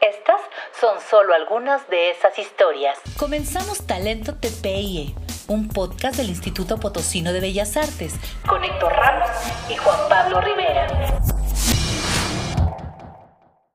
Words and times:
Estas 0.00 0.40
son 0.80 0.98
solo 1.10 1.34
algunas 1.34 1.86
de 1.90 2.10
esas 2.10 2.38
historias. 2.38 2.98
Comenzamos 3.18 3.86
Talento 3.86 4.34
TPIE, 4.34 5.14
un 5.46 5.68
podcast 5.68 6.16
del 6.16 6.30
Instituto 6.30 6.78
Potosino 6.78 7.34
de 7.34 7.40
Bellas 7.40 7.76
Artes, 7.76 8.14
con 8.48 8.64
Héctor 8.64 8.94
Ramos 8.94 9.28
y 9.70 9.76
Juan 9.76 9.98
Pablo 10.08 10.40
Rivera. 10.40 10.86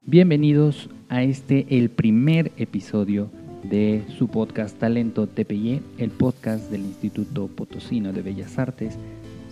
Bienvenidos 0.02 0.90
a 1.10 1.22
este, 1.22 1.68
el 1.70 1.92
primer 1.92 2.52
episodio 2.58 3.30
de 3.62 4.04
su 4.18 4.28
podcast 4.28 4.80
Talento 4.80 5.28
TPIE, 5.28 5.84
el 6.00 6.10
podcast 6.10 6.72
del 6.72 6.82
Instituto 6.82 7.50
Potosino 7.56 8.14
de 8.14 8.24
Bellas 8.24 8.58
Artes 8.58 8.98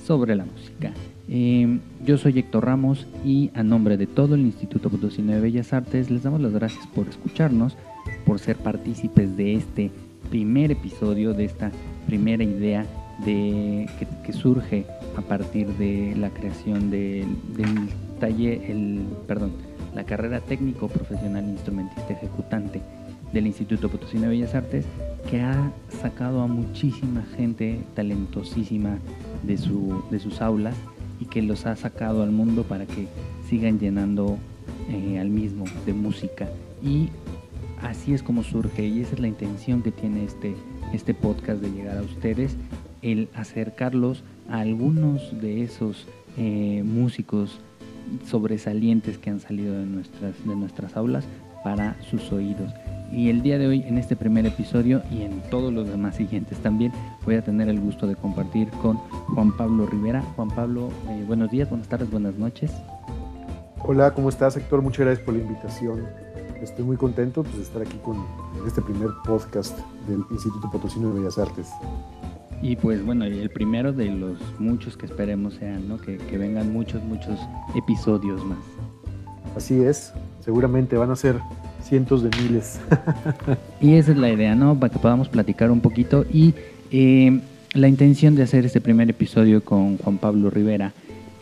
sobre 0.04 0.36
la 0.36 0.46
música. 0.46 0.92
Em, 1.30 1.80
yo 2.06 2.18
soy 2.18 2.38
Héctor 2.38 2.66
Ramos 2.66 3.08
y 3.24 3.50
a 3.54 3.64
nombre 3.64 3.96
de 3.98 4.08
todo 4.08 4.36
el 4.36 4.42
Instituto 4.42 4.90
Potosino 4.90 5.32
de 5.32 5.40
Bellas 5.40 5.72
Artes 5.72 6.10
les 6.10 6.24
damos 6.24 6.42
las 6.42 6.52
gracias 6.52 6.86
por 6.88 7.08
escucharnos, 7.08 7.78
por 8.26 8.40
ser 8.40 8.58
partícipes 8.58 9.38
de 9.38 9.56
este 9.56 9.92
primer 10.30 10.72
episodio, 10.72 11.34
de 11.34 11.46
esta 11.46 11.72
primera 12.08 12.44
idea 12.44 12.86
de, 13.26 13.90
que, 14.26 14.34
surge 14.34 14.86
a 15.16 15.22
partir 15.22 15.68
de 15.78 16.14
la 16.18 16.30
creación 16.30 16.90
del 16.90 17.38
taller, 18.20 18.62
el, 18.70 19.02
perdón, 19.28 19.54
la 19.96 20.04
carrera 20.04 20.42
técnico 20.42 20.88
profesional 20.88 21.46
instrumentista 21.46 22.14
ejecutante 22.14 22.82
del 23.32 23.48
Instituto 23.48 23.90
Potosino 23.90 24.24
de 24.24 24.30
Bellas 24.30 24.56
Artes, 24.56 24.86
que 25.30 25.40
ha 25.42 25.72
sacado 26.02 26.42
a 26.42 26.48
muchísima 26.48 27.24
gente 27.38 27.80
talentosísima 27.96 28.98
de, 29.44 29.58
su, 29.58 30.04
de 30.12 30.20
sus 30.20 30.42
aulas 30.42 30.76
y 31.20 31.26
que 31.26 31.42
los 31.42 31.66
ha 31.66 31.76
sacado 31.76 32.24
al 32.24 32.32
mundo 32.32 32.64
para 32.64 32.86
que 32.86 33.08
sigan 33.48 33.80
llenando 33.80 34.38
eh, 34.90 35.20
al 35.20 35.30
mismo 35.30 35.66
de 35.86 35.94
música. 35.94 36.50
Y 36.84 37.10
así 37.82 38.14
es 38.14 38.24
como 38.24 38.44
surge 38.44 38.86
y 38.86 39.02
esa 39.02 39.14
es 39.14 39.20
la 39.20 39.28
intención 39.28 39.82
que 39.82 39.92
tiene 39.92 40.24
este, 40.24 40.56
este 40.94 41.14
podcast 41.14 41.62
de 41.62 41.72
llegar 41.72 41.98
a 41.98 42.02
ustedes, 42.02 42.56
el 43.02 43.30
acercarlos 43.34 44.24
a 44.50 44.60
algunos 44.60 45.40
de 45.42 45.64
esos 45.64 46.08
eh, 46.38 46.84
músicos 46.86 47.60
sobresalientes 48.30 49.18
que 49.18 49.30
han 49.30 49.40
salido 49.40 49.74
de 49.78 49.86
nuestras, 49.86 50.34
de 50.46 50.56
nuestras 50.56 50.98
aulas 50.98 51.26
para 51.64 51.96
sus 52.10 52.32
oídos. 52.32 52.72
Y 53.12 53.30
el 53.30 53.44
día 53.44 53.60
de 53.60 53.68
hoy, 53.68 53.84
en 53.88 53.98
este 53.98 54.16
primer 54.16 54.46
episodio 54.46 55.04
y 55.12 55.22
en 55.22 55.42
todos 55.52 55.72
los 55.72 55.88
demás 55.88 56.16
siguientes 56.16 56.58
también, 56.60 56.92
voy 57.26 57.36
a 57.36 57.44
tener 57.44 57.70
el 57.70 57.80
gusto 57.80 58.08
de 58.08 58.16
compartir 58.16 58.70
con 58.82 58.98
Juan 59.36 59.56
Pablo 59.56 59.86
Rivera. 59.86 60.22
Juan 60.36 60.50
Pablo, 60.50 60.90
eh, 61.10 61.24
buenos 61.28 61.52
días, 61.52 61.70
buenas 61.70 61.88
tardes, 61.88 62.10
buenas 62.10 62.36
noches. 62.36 62.72
Hola, 63.84 64.14
¿cómo 64.14 64.30
estás, 64.30 64.58
Héctor? 64.58 64.82
Muchas 64.82 65.06
gracias 65.06 65.26
por 65.26 65.36
la 65.36 65.42
invitación. 65.42 66.08
Estoy 66.62 66.86
muy 66.86 66.98
contento 66.98 67.44
pues, 67.44 67.58
de 67.58 67.64
estar 67.64 67.82
aquí 67.82 67.98
con 67.98 68.18
este 68.66 68.82
primer 68.82 69.10
podcast 69.26 69.78
del 70.08 70.24
Instituto 70.32 70.72
Potosino 70.72 71.10
de 71.10 71.20
Bellas 71.20 71.38
Artes. 71.38 71.70
Y 72.62 72.78
pues 72.78 73.06
bueno, 73.06 73.26
el 73.26 73.50
primero 73.50 73.92
de 73.92 74.06
los 74.06 74.40
muchos 74.58 74.96
que 74.96 75.06
esperemos 75.06 75.56
sean, 75.56 75.90
¿no? 75.90 75.98
Que, 75.98 76.18
que 76.18 76.38
vengan 76.38 76.72
muchos, 76.72 77.04
muchos 77.04 77.38
episodios 77.76 78.44
más. 78.46 78.60
Así 79.56 79.82
es, 79.82 80.14
seguramente 80.44 80.98
van 80.98 81.12
a 81.12 81.16
ser 81.16 81.38
cientos 81.84 82.24
de 82.24 82.30
miles. 82.42 82.80
y 83.82 83.94
esa 83.94 84.12
es 84.12 84.18
la 84.18 84.32
idea, 84.32 84.56
¿no? 84.56 84.80
Para 84.80 84.92
que 84.92 85.00
podamos 85.00 85.30
platicar 85.30 85.70
un 85.70 85.80
poquito. 85.80 86.26
Y 86.32 86.56
eh, 86.92 87.40
la 87.74 87.88
intención 87.88 88.36
de 88.36 88.44
hacer 88.44 88.66
este 88.66 88.82
primer 88.82 89.10
episodio 89.10 89.64
con 89.64 89.98
Juan 89.98 90.18
Pablo 90.18 90.50
Rivera 90.50 90.94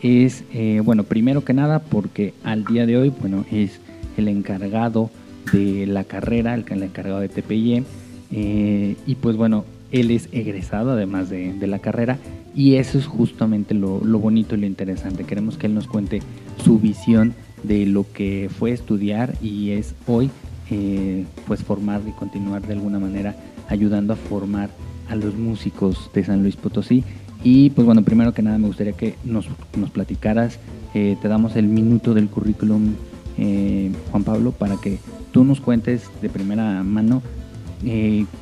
es, 0.02 0.44
eh, 0.52 0.82
bueno, 0.84 1.04
primero 1.04 1.44
que 1.44 1.54
nada, 1.54 1.78
porque 1.78 2.34
al 2.44 2.64
día 2.64 2.86
de 2.86 2.96
hoy, 2.96 3.08
bueno, 3.08 3.46
es 3.50 3.80
el 4.16 4.28
encargado 4.28 5.10
de 5.52 5.86
la 5.86 6.04
carrera, 6.04 6.54
el, 6.54 6.64
encargado 6.82 7.20
de 7.20 7.28
TPI. 7.28 7.84
Eh, 8.30 8.96
y 9.06 9.14
pues 9.16 9.36
bueno, 9.36 9.64
él 9.90 10.10
es 10.10 10.28
egresado 10.32 10.92
además 10.92 11.28
de, 11.28 11.54
la 11.66 11.78
carrera 11.78 12.18
y 12.54 12.76
eso 12.76 12.98
es 12.98 13.06
justamente 13.06 13.74
lo, 13.74 14.00
lo, 14.04 14.18
bonito 14.18 14.54
y 14.54 14.58
lo 14.58 14.66
interesante. 14.66 15.24
Queremos 15.24 15.56
que 15.56 15.66
él 15.66 15.74
nos 15.74 15.86
cuente 15.86 16.20
su 16.62 16.78
visión 16.78 17.34
de 17.62 17.86
lo 17.86 18.06
que 18.12 18.50
fue 18.58 18.72
estudiar 18.72 19.34
y 19.42 19.70
es 19.70 19.94
hoy 20.06 20.30
eh, 20.70 21.26
pues 21.46 21.62
formar 21.62 22.00
y 22.08 22.12
continuar 22.12 22.62
de 22.62 22.72
alguna 22.72 22.98
manera 22.98 23.36
ayudando 23.68 24.14
a 24.14 24.16
formar 24.16 24.70
a 25.08 25.16
los 25.16 25.34
músicos 25.34 26.10
de 26.14 26.24
San 26.24 26.42
Luis 26.42 26.56
Potosí. 26.56 27.04
Y 27.44 27.70
pues 27.70 27.84
bueno, 27.84 28.02
primero 28.02 28.32
que 28.32 28.42
nada 28.42 28.56
me 28.58 28.68
gustaría 28.68 28.92
que 28.92 29.16
nos, 29.24 29.46
nos 29.76 29.90
platicaras, 29.90 30.58
eh, 30.94 31.16
te 31.20 31.28
damos 31.28 31.56
el 31.56 31.66
minuto 31.66 32.14
del 32.14 32.28
currículum, 32.28 32.94
eh, 33.36 33.90
Juan 34.10 34.24
Pablo, 34.24 34.52
para 34.52 34.76
que 34.76 34.98
tú 35.32 35.44
nos 35.44 35.60
cuentes 35.60 36.08
de 36.22 36.28
primera 36.28 36.82
mano 36.82 37.22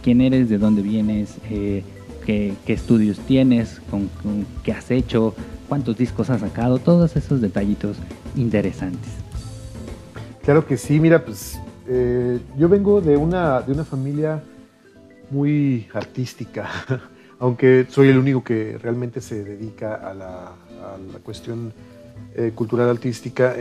quién 0.03 0.20
eres, 0.20 0.50
de 0.50 0.59
dónde 0.59 0.82
vienes, 0.82 1.38
qué, 2.26 2.54
estudios 2.66 3.19
tienes, 3.20 3.80
con, 3.91 4.09
qué 4.62 4.72
has 4.72 4.91
hecho, 4.91 5.34
cuántos 5.69 5.97
discos 5.97 6.30
has 6.30 6.42
sacado, 6.42 6.78
todos 6.78 7.16
esos 7.16 7.41
detallitos 7.41 7.97
interesantes. 8.36 9.10
Claro 10.42 10.66
que 10.66 10.76
sí, 10.76 11.00
mira, 11.00 11.24
pues 11.24 11.60
eh, 11.86 12.41
yo 12.56 12.68
vengo 12.68 13.00
de 13.00 13.16
una, 13.16 13.60
de 13.62 13.72
una 13.72 13.84
familia 13.84 14.42
muy 15.30 15.88
artística, 15.92 16.68
aunque 17.38 17.86
soy 17.88 18.08
el 18.08 18.18
único 18.18 18.42
que 18.42 18.78
realmente 18.78 19.20
se 19.20 19.44
dedica 19.44 19.94
a 19.94 20.14
la, 20.14 20.52
cuestión 21.22 21.72
eh, 22.34 22.52
cultural 22.54 22.88
artística 22.88 23.54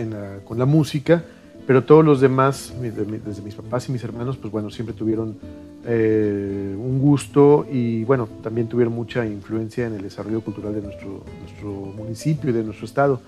con 0.46 0.58
la 0.58 0.66
música, 0.66 1.24
pero 1.68 1.84
todos 1.84 2.04
los 2.04 2.20
demás, 2.20 2.74
desde 2.82 3.42
mis 3.44 3.54
papás 3.54 3.90
y 3.90 3.92
mis 3.92 4.04
hermanos, 4.04 4.38
pues 4.38 4.52
bueno, 4.52 4.72
siempre 4.72 4.96
tuvieron 4.96 5.38
eh, 5.86 6.76
un 6.78 7.00
gusto 7.00 7.66
y 7.72 8.04
bueno, 8.04 8.28
también 8.42 8.68
tuvieron 8.68 8.94
mucha 8.94 9.26
influencia 9.26 9.88
en 9.88 9.94
el 9.94 10.02
desarrollo 10.02 10.42
cultural 10.42 10.74
de 10.74 10.82
nuestro, 10.82 11.24
nuestro 11.42 11.70
municipio 11.70 12.50
y 12.50 12.54
de 12.54 12.64
nuestro 12.64 12.86
estado. 12.86 13.22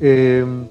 En 0.00 0.68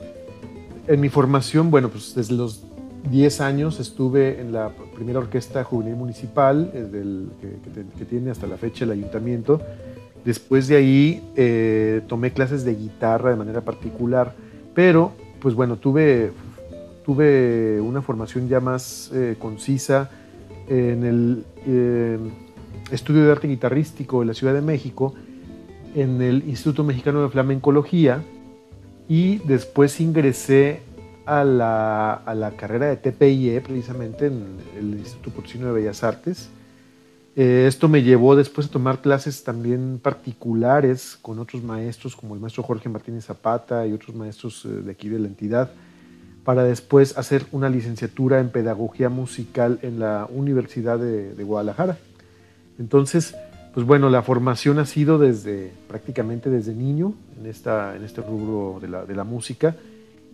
mi 1.00 1.09
formación, 1.09 1.72
bueno, 1.72 1.90
pues 1.90 2.13
desde 2.16 2.36
los 2.36 2.63
10 3.09 3.41
años 3.41 3.80
estuve 3.80 4.40
en 4.40 4.52
la 4.52 4.72
primera 4.96 5.19
orquesta 5.19 5.63
juvenil 5.63 5.96
municipal 5.96 6.72
eh, 6.74 7.28
que, 7.97 8.06
tiene 8.06 8.31
hasta 8.31 8.47
la 8.47 8.58
fecha 8.58 8.86
el 8.86 8.91
ayuntamiento. 8.91 9.62
Después 10.24 10.68
de 10.68 10.78
ahí 10.78 11.24
eh, 11.36 12.02
tomé 12.08 12.31
clases 12.31 12.66
de 12.66 12.75
guitarra 12.75 13.30
de 13.30 13.36
manera 13.36 13.62
particular, 13.62 14.34
pero 14.74 15.12
pues 15.40 15.53
bueno, 15.53 15.78
tuve, 15.78 16.31
tuve 17.06 17.80
una 17.80 18.02
formación 18.02 18.47
ya 18.47 18.59
más 18.59 19.12
eh, 19.13 19.36
concisa 19.38 20.09
en 20.68 21.03
el 21.03 21.44
estudio 22.90 23.24
de 23.25 23.31
arte 23.31 23.47
guitarrístico 23.47 24.22
de 24.22 24.25
la 24.25 24.34
Ciudad 24.34 24.53
de 24.56 24.62
México, 24.62 25.13
en 25.94 26.22
el 26.24 26.44
Instituto 26.47 26.84
Mexicano 26.84 27.22
de 27.22 27.30
Flamencología, 27.30 28.24
y 29.08 29.38
después 29.40 30.00
ingresé 30.00 30.82
a 31.26 31.44
la, 31.44 32.54
carrera 32.58 32.88
de 32.88 32.98
TPIE, 32.98 33.62
precisamente 33.62 34.28
en 34.28 34.58
el 34.78 34.94
Instituto 35.00 35.32
Potosino 35.32 35.68
de 35.68 35.74
Bellas 35.74 36.04
Artes. 36.04 36.50
Eh, 37.36 37.66
esto 37.68 37.90
me 37.90 38.02
llevó 38.02 38.36
después 38.36 38.68
a 38.68 38.72
tomar 38.72 39.02
clases 39.02 39.44
también 39.44 40.00
particulares 40.02 41.18
con 41.22 41.40
otros 41.40 41.63
maestros, 41.63 42.16
como 42.16 42.34
el 42.34 42.40
maestro 42.40 42.63
Jorge 42.63 42.88
Martínez 42.88 43.25
Zapata 43.25 43.86
y 43.86 43.92
otros 43.92 44.16
maestros 44.16 44.63
eh, 44.66 44.69
de 44.69 44.92
aquí 44.92 45.10
de 45.10 45.19
la 45.19 45.28
entidad, 45.28 45.72
para 46.46 46.63
después 46.63 47.18
hacer 47.18 47.46
una 47.51 47.69
licenciatura 47.69 48.40
en 48.40 48.50
Pedagogía 48.50 49.10
Musical 49.10 49.80
en 49.81 50.00
la 50.00 50.28
Universidad 50.31 50.98
de, 50.98 51.44
Guadalajara. 51.44 51.98
Entonces, 52.80 53.36
pues 53.75 53.86
bueno, 53.86 54.10
la 54.10 54.24
formación 54.24 54.80
ha 54.80 54.86
sido 54.86 55.19
desde 55.19 55.72
prácticamente 55.88 56.50
desde 56.50 56.74
niño 56.74 57.13
en, 57.38 57.45
esta, 57.45 57.95
en 57.95 58.04
este 58.04 58.22
rubro 58.22 58.80
de 58.80 58.88
la, 58.88 59.06
de 59.06 59.13
la 59.13 59.25
música 59.25 59.75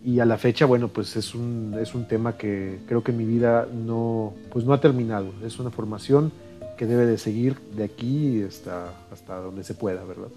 y 0.04 0.20
a 0.20 0.24
la 0.24 0.38
fecha, 0.38 0.64
bueno, 0.64 0.88
pues 0.88 1.16
es 1.16 1.34
un, 1.34 1.76
es 1.80 1.94
un 1.94 2.06
tema 2.06 2.36
que 2.36 2.78
creo 2.86 3.02
que 3.02 3.12
mi 3.12 3.24
vida 3.24 3.66
no, 3.72 4.32
pues 4.50 4.64
no 4.64 4.72
ha 4.72 4.80
terminado. 4.80 5.32
Es 5.44 5.58
una 5.58 5.70
formación 5.70 6.32
que 6.76 6.86
debe 6.86 7.04
de 7.04 7.18
seguir 7.18 7.56
de 7.76 7.84
aquí 7.84 8.42
hasta, 8.42 8.92
hasta 9.12 9.36
donde 9.36 9.64
se 9.64 9.74
pueda, 9.74 10.04
¿verdad? 10.04 10.28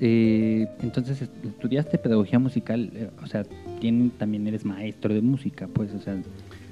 Eh, 0.00 0.66
entonces, 0.82 1.22
estudiaste 1.44 1.98
pedagogía 1.98 2.38
musical, 2.38 2.90
eh, 2.94 3.10
o 3.22 3.26
sea, 3.26 3.44
también 4.18 4.46
eres 4.46 4.64
maestro 4.64 5.14
de 5.14 5.20
música, 5.20 5.68
pues, 5.72 5.92
o 5.94 6.00
sea, 6.00 6.16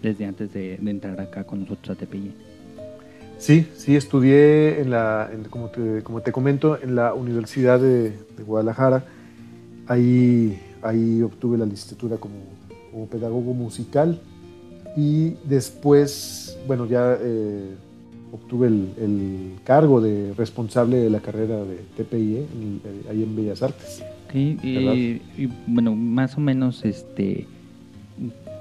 desde 0.02 0.24
antes 0.24 0.52
de, 0.52 0.74
entrar 0.74 1.20
acá 1.20 1.44
con 1.44 1.60
nosotros 1.60 1.96
a 1.96 2.04
TPI. 2.04 2.32
Sí, 3.38 3.66
sí, 3.76 3.94
estudié 3.96 4.80
en 4.80 4.90
la, 4.90 5.30
como, 5.48 5.68
te, 5.68 6.02
como, 6.02 6.20
te, 6.20 6.32
comento, 6.32 6.78
en 6.80 6.96
la 6.96 7.14
Universidad 7.14 7.78
de, 7.78 8.12
Guadalajara. 8.44 9.04
Ahí, 9.86 10.60
ahí 10.82 11.22
obtuve 11.22 11.56
la 11.56 11.64
licenciatura 11.64 12.16
como, 12.16 12.34
como 12.90 13.06
pedagogo 13.06 13.54
musical 13.54 14.20
y 14.96 15.34
después, 15.44 16.58
bueno, 16.66 16.86
ya 16.86 17.16
eh, 17.20 17.74
obtuve 18.32 18.66
el, 18.66 19.52
cargo 19.64 20.00
de 20.00 20.34
responsable 20.34 20.96
de 20.96 21.10
la 21.10 21.20
carrera 21.20 21.56
de 21.64 21.76
TPIE 21.96 22.46
ahí 23.08 23.22
en 23.22 23.36
Bellas 23.36 23.62
Artes. 23.62 24.02
Sí, 24.32 24.58
y, 24.62 25.46
bueno, 25.66 25.94
más 25.94 26.36
o 26.36 26.40
menos, 26.40 26.84
este, 26.84 27.46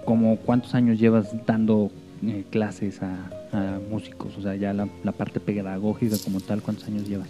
como 0.06 0.38
cuántos 0.38 0.76
años 0.76 1.00
llevas 1.00 1.34
dando 1.46 1.92
eh, 2.24 2.46
clases 2.50 3.02
a, 3.02 3.80
músicos, 3.90 4.38
o 4.38 4.42
sea, 4.42 4.56
ya 4.56 4.74
la, 4.74 4.88
parte 5.12 5.40
pedagógica 5.40 6.16
como 6.24 6.40
tal, 6.42 6.62
¿cuántos 6.62 6.88
años 6.88 7.08
llevas? 7.08 7.28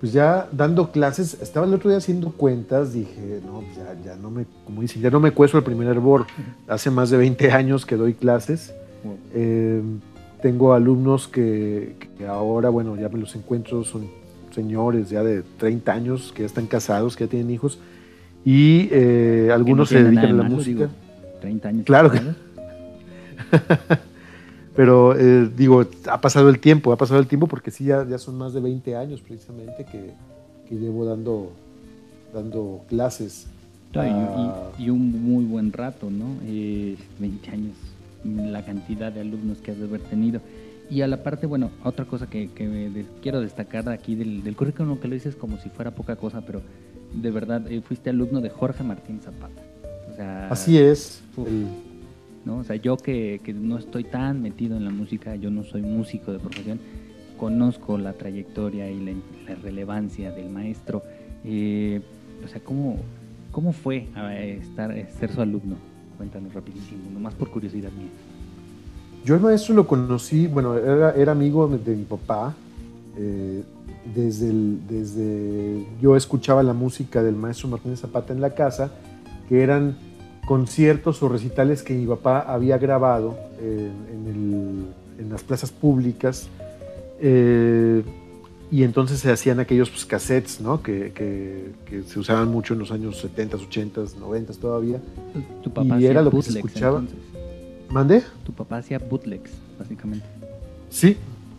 Pues 0.00 0.12
ya 0.12 0.48
dando 0.52 0.90
clases, 0.90 1.38
estaba 1.40 1.66
el 1.66 1.74
otro 1.74 1.90
día 1.90 1.98
haciendo 1.98 2.32
cuentas, 2.32 2.92
dije, 2.92 3.40
no, 3.46 3.60
pues 3.60 4.04
ya, 4.04 4.16
no 4.16 4.30
me, 4.30 4.46
como 4.64 4.82
dicen, 4.82 5.00
ya 5.00 5.10
no 5.10 5.20
me 5.20 5.30
cueso 5.30 5.58
el 5.58 5.64
primer 5.64 5.86
hervor. 5.86 6.26
Hace 6.66 6.90
más 6.90 7.10
de 7.10 7.18
20 7.18 7.52
años 7.52 7.86
que 7.86 7.96
doy 7.96 8.14
clases. 8.14 8.74
Em, 9.32 10.00
tengo 10.40 10.72
alumnos 10.74 11.28
que, 11.28 11.94
ahora, 12.28 12.68
bueno, 12.68 12.96
ya 12.96 13.08
me 13.08 13.20
los 13.20 13.36
encuentro, 13.36 13.84
son 13.84 14.08
señores 14.52 15.08
ya 15.08 15.22
de 15.22 15.42
30 15.58 15.92
años, 15.92 16.32
que 16.34 16.42
ya 16.42 16.46
están 16.46 16.66
casados, 16.66 17.16
que 17.16 17.24
ya 17.24 17.30
tienen 17.30 17.50
hijos, 17.50 17.78
y 18.44 18.88
eh, 18.90 19.50
algunos 19.52 19.88
se 19.88 20.02
dedican 20.02 20.30
a 20.30 20.32
la 20.32 20.42
música. 20.42 20.88
30 21.40 21.68
años. 21.68 21.84
Claro 21.84 22.10
que. 22.10 22.20
Pero 24.76 25.18
eh, 25.18 25.50
digo, 25.54 25.84
ha 26.10 26.20
pasado 26.20 26.48
el 26.48 26.58
tiempo, 26.58 26.92
ha 26.92 26.96
pasado 26.96 27.20
el 27.20 27.26
tiempo 27.26 27.46
porque 27.46 27.70
sí, 27.70 27.84
ya, 27.84 28.06
ya 28.08 28.18
son 28.18 28.38
más 28.38 28.54
de 28.54 28.60
20 28.60 28.96
años 28.96 29.20
precisamente 29.20 29.84
que, 29.84 30.12
que 30.68 30.74
llevo 30.76 31.04
dando, 31.04 31.52
dando 32.32 32.80
clases. 32.88 33.46
y, 34.78 34.88
un 34.88 35.24
muy 35.24 35.44
buen 35.44 35.72
rato, 35.72 36.10
¿no? 36.10 36.36
20 36.40 36.48
eh, 36.48 37.50
años, 37.52 37.74
la 38.24 38.64
cantidad 38.64 39.12
de 39.12 39.20
alumnos 39.20 39.58
que 39.58 39.72
has 39.72 39.78
de 39.78 39.84
haber 39.84 40.00
tenido. 40.00 40.40
Y 40.88 41.02
a 41.02 41.06
la 41.06 41.22
parte, 41.22 41.46
bueno, 41.46 41.70
otra 41.84 42.06
cosa 42.06 42.28
que, 42.28 42.50
que 42.54 43.04
quiero 43.22 43.40
destacar 43.40 43.88
aquí 43.90 44.14
del, 44.14 44.42
del 44.42 44.56
currículum, 44.56 44.98
que 44.98 45.08
lo 45.08 45.14
dices 45.14 45.36
como 45.36 45.58
si 45.58 45.68
fuera 45.68 45.90
poca 45.90 46.16
cosa, 46.16 46.42
pero 46.46 46.62
de 47.14 47.30
verdad, 47.30 47.70
eh, 47.70 47.82
fuiste 47.82 48.10
alumno 48.10 48.40
de 48.40 48.50
Jorge 48.50 48.82
Martín 48.82 49.20
Zapata. 49.20 49.62
Así 50.50 50.78
es. 50.78 51.22
¿No? 52.44 52.58
O 52.58 52.64
sea, 52.64 52.76
yo 52.76 52.96
que, 52.96 53.40
no 53.54 53.78
estoy 53.78 54.04
tan 54.04 54.42
metido 54.42 54.76
en 54.76 54.84
la 54.84 54.90
música, 54.90 55.34
yo 55.36 55.50
no 55.50 55.64
soy 55.64 55.82
músico 55.82 56.32
de 56.32 56.38
profesión, 56.38 56.80
conozco 57.38 57.98
la 57.98 58.12
trayectoria 58.12 58.90
y 58.90 59.00
la, 59.00 59.54
relevancia 59.62 60.32
del 60.32 60.48
maestro. 60.48 61.02
Eh, 61.44 62.00
o 62.44 62.48
sea, 62.48 62.60
¿cómo, 62.62 62.96
cómo 63.50 63.72
fue 63.72 64.08
estar, 64.60 64.94
ser 65.18 65.32
su 65.32 65.40
alumno? 65.40 65.76
Cuéntanos 66.16 66.54
rapidísimo, 66.54 67.10
nomás 67.12 67.34
por 67.34 67.50
curiosidad 67.50 67.90
mía. 67.92 68.10
Yo 69.24 69.36
al 69.36 69.40
maestro 69.40 69.74
lo 69.74 69.86
conocí, 69.86 70.46
bueno, 70.46 70.76
era, 70.76 71.32
amigo 71.32 71.68
de, 71.68 71.96
mi 71.96 72.04
papá. 72.04 72.54
Eh, 73.16 73.62
desde, 74.14 74.52
desde 74.88 75.86
yo 76.00 76.16
escuchaba 76.16 76.62
la 76.62 76.72
música 76.72 77.22
del 77.22 77.36
maestro 77.36 77.68
Martínez 77.68 78.00
Zapata 78.00 78.32
en 78.32 78.40
la 78.40 78.54
casa, 78.54 78.90
que 79.48 79.62
eran 79.62 79.96
conciertos 80.46 81.22
o 81.22 81.28
recitales 81.28 81.82
que 81.82 81.94
mi 81.94 82.06
papá 82.06 82.40
había 82.40 82.78
grabado 82.78 83.36
en, 83.60 84.92
las 85.30 85.42
plazas 85.42 85.70
públicas. 85.70 86.48
Eh, 87.20 88.02
y 88.70 88.82
entonces 88.84 89.20
se 89.20 89.30
hacían 89.30 89.60
aquellos 89.60 89.90
pues, 89.90 90.04
cassettes, 90.04 90.60
¿no? 90.60 90.82
Que, 90.82 91.72
se 92.06 92.18
usaban 92.18 92.48
mucho 92.48 92.74
en 92.74 92.80
los 92.80 92.90
años 92.90 93.18
70, 93.18 93.56
80, 93.56 94.00
90 94.18 94.52
todavía. 94.54 94.98
Tu 95.62 95.70
papá 95.70 96.00
y 96.00 96.06
era 96.06 96.22
lo 96.22 96.30
que 96.30 96.42
se 96.42 96.58
escuchaba. 96.58 97.02
¿Mande? 97.90 98.22
Tu 98.44 98.52
papá 98.52 98.78
hacía 98.78 98.98
bootlegs, 98.98 99.50
básicamente. 99.78 100.26
Sí, 100.88 101.16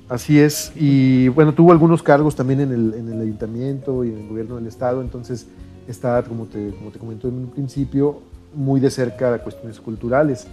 así 0.09 0.39
es. 0.39 0.71
Y 0.75 1.27
bueno, 1.29 1.53
tuvo 1.53 1.71
algunos 1.71 2.01
cargos 2.01 2.35
también 2.35 2.61
en 2.61 2.71
el, 2.71 2.93
en 2.95 3.09
el 3.11 3.21
ayuntamiento 3.21 4.03
y 4.03 4.09
en 4.09 4.17
el 4.17 4.27
gobierno 4.27 4.55
del 4.55 4.67
estado, 4.67 5.01
entonces 5.01 5.47
está, 5.87 6.23
como 6.23 6.45
te, 6.45 6.71
como 6.71 6.89
te 6.91 6.99
comenté 6.99 7.27
en 7.27 7.35
un 7.35 7.47
principio, 7.47 8.21
muy 8.53 8.79
de 8.79 8.89
cerca 8.89 9.39
cuestiones 9.39 9.79
culturales. 9.79 10.47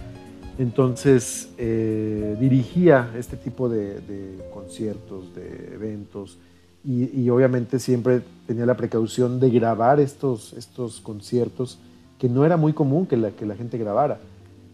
Entonces 0.57 1.49
eh, 1.57 2.35
dirigía 2.39 3.11
este 3.17 3.37
tipo 3.37 3.69
de, 3.69 4.37
conciertos, 4.53 5.33
de 5.33 5.73
eventos 5.73 6.37
y, 6.83 7.29
obviamente 7.29 7.79
siempre 7.79 8.21
tenía 8.47 8.65
la 8.65 8.75
precaución 8.75 9.39
de 9.39 9.49
grabar 9.51 9.99
estos, 9.99 10.53
estos 10.53 10.99
conciertos 10.99 11.77
que 12.19 12.27
no 12.27 12.45
era 12.45 12.57
muy 12.57 12.73
común 12.73 13.05
que 13.05 13.17
la, 13.17 13.31
que 13.31 13.45
la 13.45 13.55
gente 13.55 13.77
grabara. 13.77 14.19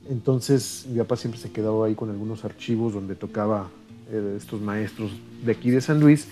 Entonces 0.09 0.85
mi 0.89 0.97
papá 0.99 1.17
siempre 1.17 1.39
se 1.39 1.51
quedaba 1.51 1.85
ahí 1.85 1.95
con 1.95 2.09
algunos 2.09 2.45
archivos 2.45 2.93
donde 2.93 3.15
tocaba 3.15 3.69
eh, 4.09 4.35
estos 4.37 4.61
maestros 4.61 5.11
de 5.45 5.51
aquí 5.51 5.69
de 5.69 5.81
San 5.81 5.99
Luis 5.99 6.27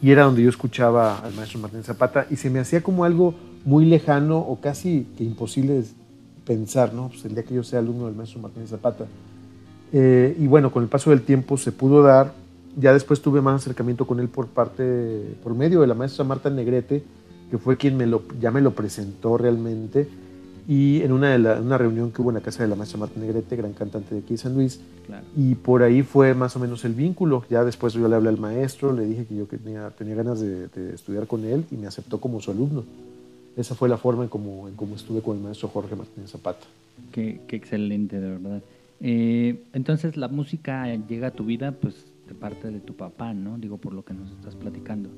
y 0.00 0.10
era 0.10 0.24
donde 0.24 0.42
yo 0.42 0.48
escuchaba 0.48 1.18
al 1.18 1.34
maestro 1.34 1.60
Martín 1.60 1.82
Zapata 1.82 2.26
y 2.30 2.36
se 2.36 2.50
me 2.50 2.60
hacía 2.60 2.82
como 2.82 3.04
algo 3.04 3.34
muy 3.64 3.84
lejano 3.84 4.38
o 4.38 4.60
casi 4.60 5.06
que 5.16 5.24
imposible 5.24 5.84
pensar, 6.48 6.94
¿no? 6.94 7.08
Pues 7.08 7.24
el 7.26 7.34
día 7.34 7.44
que 7.44 7.54
yo 7.54 7.62
sea 7.62 7.78
alumno 7.78 8.06
del 8.06 8.16
maestro 8.16 8.40
Martínez 8.40 8.70
Zapata. 8.70 9.04
Eh, 9.92 10.34
y 10.40 10.46
bueno, 10.46 10.72
con 10.72 10.82
el 10.82 10.88
paso 10.88 11.10
del 11.10 11.20
tiempo 11.20 11.58
se 11.58 11.72
pudo 11.72 12.02
dar. 12.02 12.32
Ya 12.76 12.92
después 12.94 13.20
tuve 13.20 13.42
más 13.42 13.60
acercamiento 13.60 14.06
con 14.06 14.18
él 14.18 14.28
por 14.28 14.46
parte, 14.46 15.36
por 15.42 15.54
medio 15.54 15.82
de 15.82 15.86
la 15.86 15.94
maestra 15.94 16.24
Marta 16.24 16.48
Negrete, 16.48 17.04
que 17.50 17.58
fue 17.58 17.76
quien 17.76 17.96
me 17.96 18.06
lo, 18.06 18.22
ya 18.40 18.50
me 18.50 18.62
lo 18.62 18.70
presentó 18.72 19.36
realmente. 19.36 20.08
Y 20.66 21.02
en 21.02 21.12
una, 21.12 21.36
de 21.36 21.60
una 21.60 21.76
reunión 21.76 22.12
que 22.12 22.22
hubo 22.22 22.30
en 22.30 22.36
la 22.36 22.40
casa 22.40 22.62
de 22.62 22.68
la 22.68 22.76
maestra 22.76 22.98
Marta 22.98 23.20
Negrete, 23.20 23.56
gran 23.56 23.74
cantante 23.74 24.14
de 24.14 24.22
aquí 24.22 24.34
de 24.34 24.38
San 24.38 24.54
Luis. 24.54 24.80
Y 25.36 25.54
por 25.54 25.82
ahí 25.82 26.02
fue 26.02 26.32
más 26.34 26.56
o 26.56 26.60
menos 26.60 26.84
el 26.86 26.94
vínculo. 26.94 27.44
Ya 27.50 27.62
después 27.62 27.92
yo 27.92 28.08
le 28.08 28.16
hablé 28.16 28.30
al 28.30 28.38
maestro, 28.38 28.94
le 28.94 29.04
dije 29.04 29.26
que 29.26 29.36
yo 29.36 29.44
tenía, 29.44 29.90
tenía 29.90 30.14
ganas 30.14 30.40
de, 30.40 30.68
de 30.68 30.94
estudiar 30.94 31.26
con 31.26 31.44
él 31.44 31.66
y 31.70 31.76
me 31.76 31.86
aceptó 31.86 32.20
como 32.20 32.40
su 32.40 32.50
alumno 32.50 32.84
esa 33.58 33.74
fue 33.74 33.88
la 33.88 33.96
forma 33.96 34.22
en 34.22 34.28
cómo, 34.28 34.68
en 34.68 34.92
estuve 34.94 35.20
con 35.20 35.36
el 35.36 35.42
maestro 35.42 35.68
Jorge 35.68 35.96
Martínez 35.96 36.30
Zapata. 36.30 36.64
Qué, 37.10 37.40
excelente, 37.48 38.20
de 38.20 38.30
verdad. 38.30 38.62
Eh, 39.00 39.64
entonces 39.72 40.16
la 40.16 40.28
música 40.28 40.86
llega 40.94 41.28
a 41.28 41.30
tu 41.32 41.44
vida 41.44 41.72
pues 41.72 42.06
de 42.28 42.34
parte 42.34 42.70
de 42.70 42.78
tu 42.78 42.94
papá, 42.94 43.34
¿no? 43.34 43.58
Digo, 43.58 43.76
por 43.76 43.94
lo 43.94 44.04
que 44.04 44.14
nos 44.14 44.30
estás 44.30 44.54
platicando. 44.54 45.10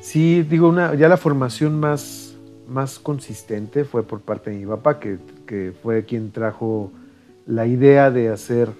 Sí, 0.00 0.42
digo, 0.42 0.70
una, 0.70 0.94
ya 0.94 1.08
la 1.08 1.18
formación 1.18 1.78
más, 1.78 2.34
más 2.66 2.98
consistente 2.98 3.84
fue 3.84 4.04
por 4.04 4.22
parte 4.22 4.50
de 4.50 4.56
mi 4.56 4.66
papá, 4.66 4.98
que, 4.98 5.18
que 5.46 5.74
fue 5.82 6.06
quien 6.06 6.30
trajo 6.30 6.90
la 7.46 7.66
idea 7.66 8.10
de 8.10 8.30
hacer 8.30 8.70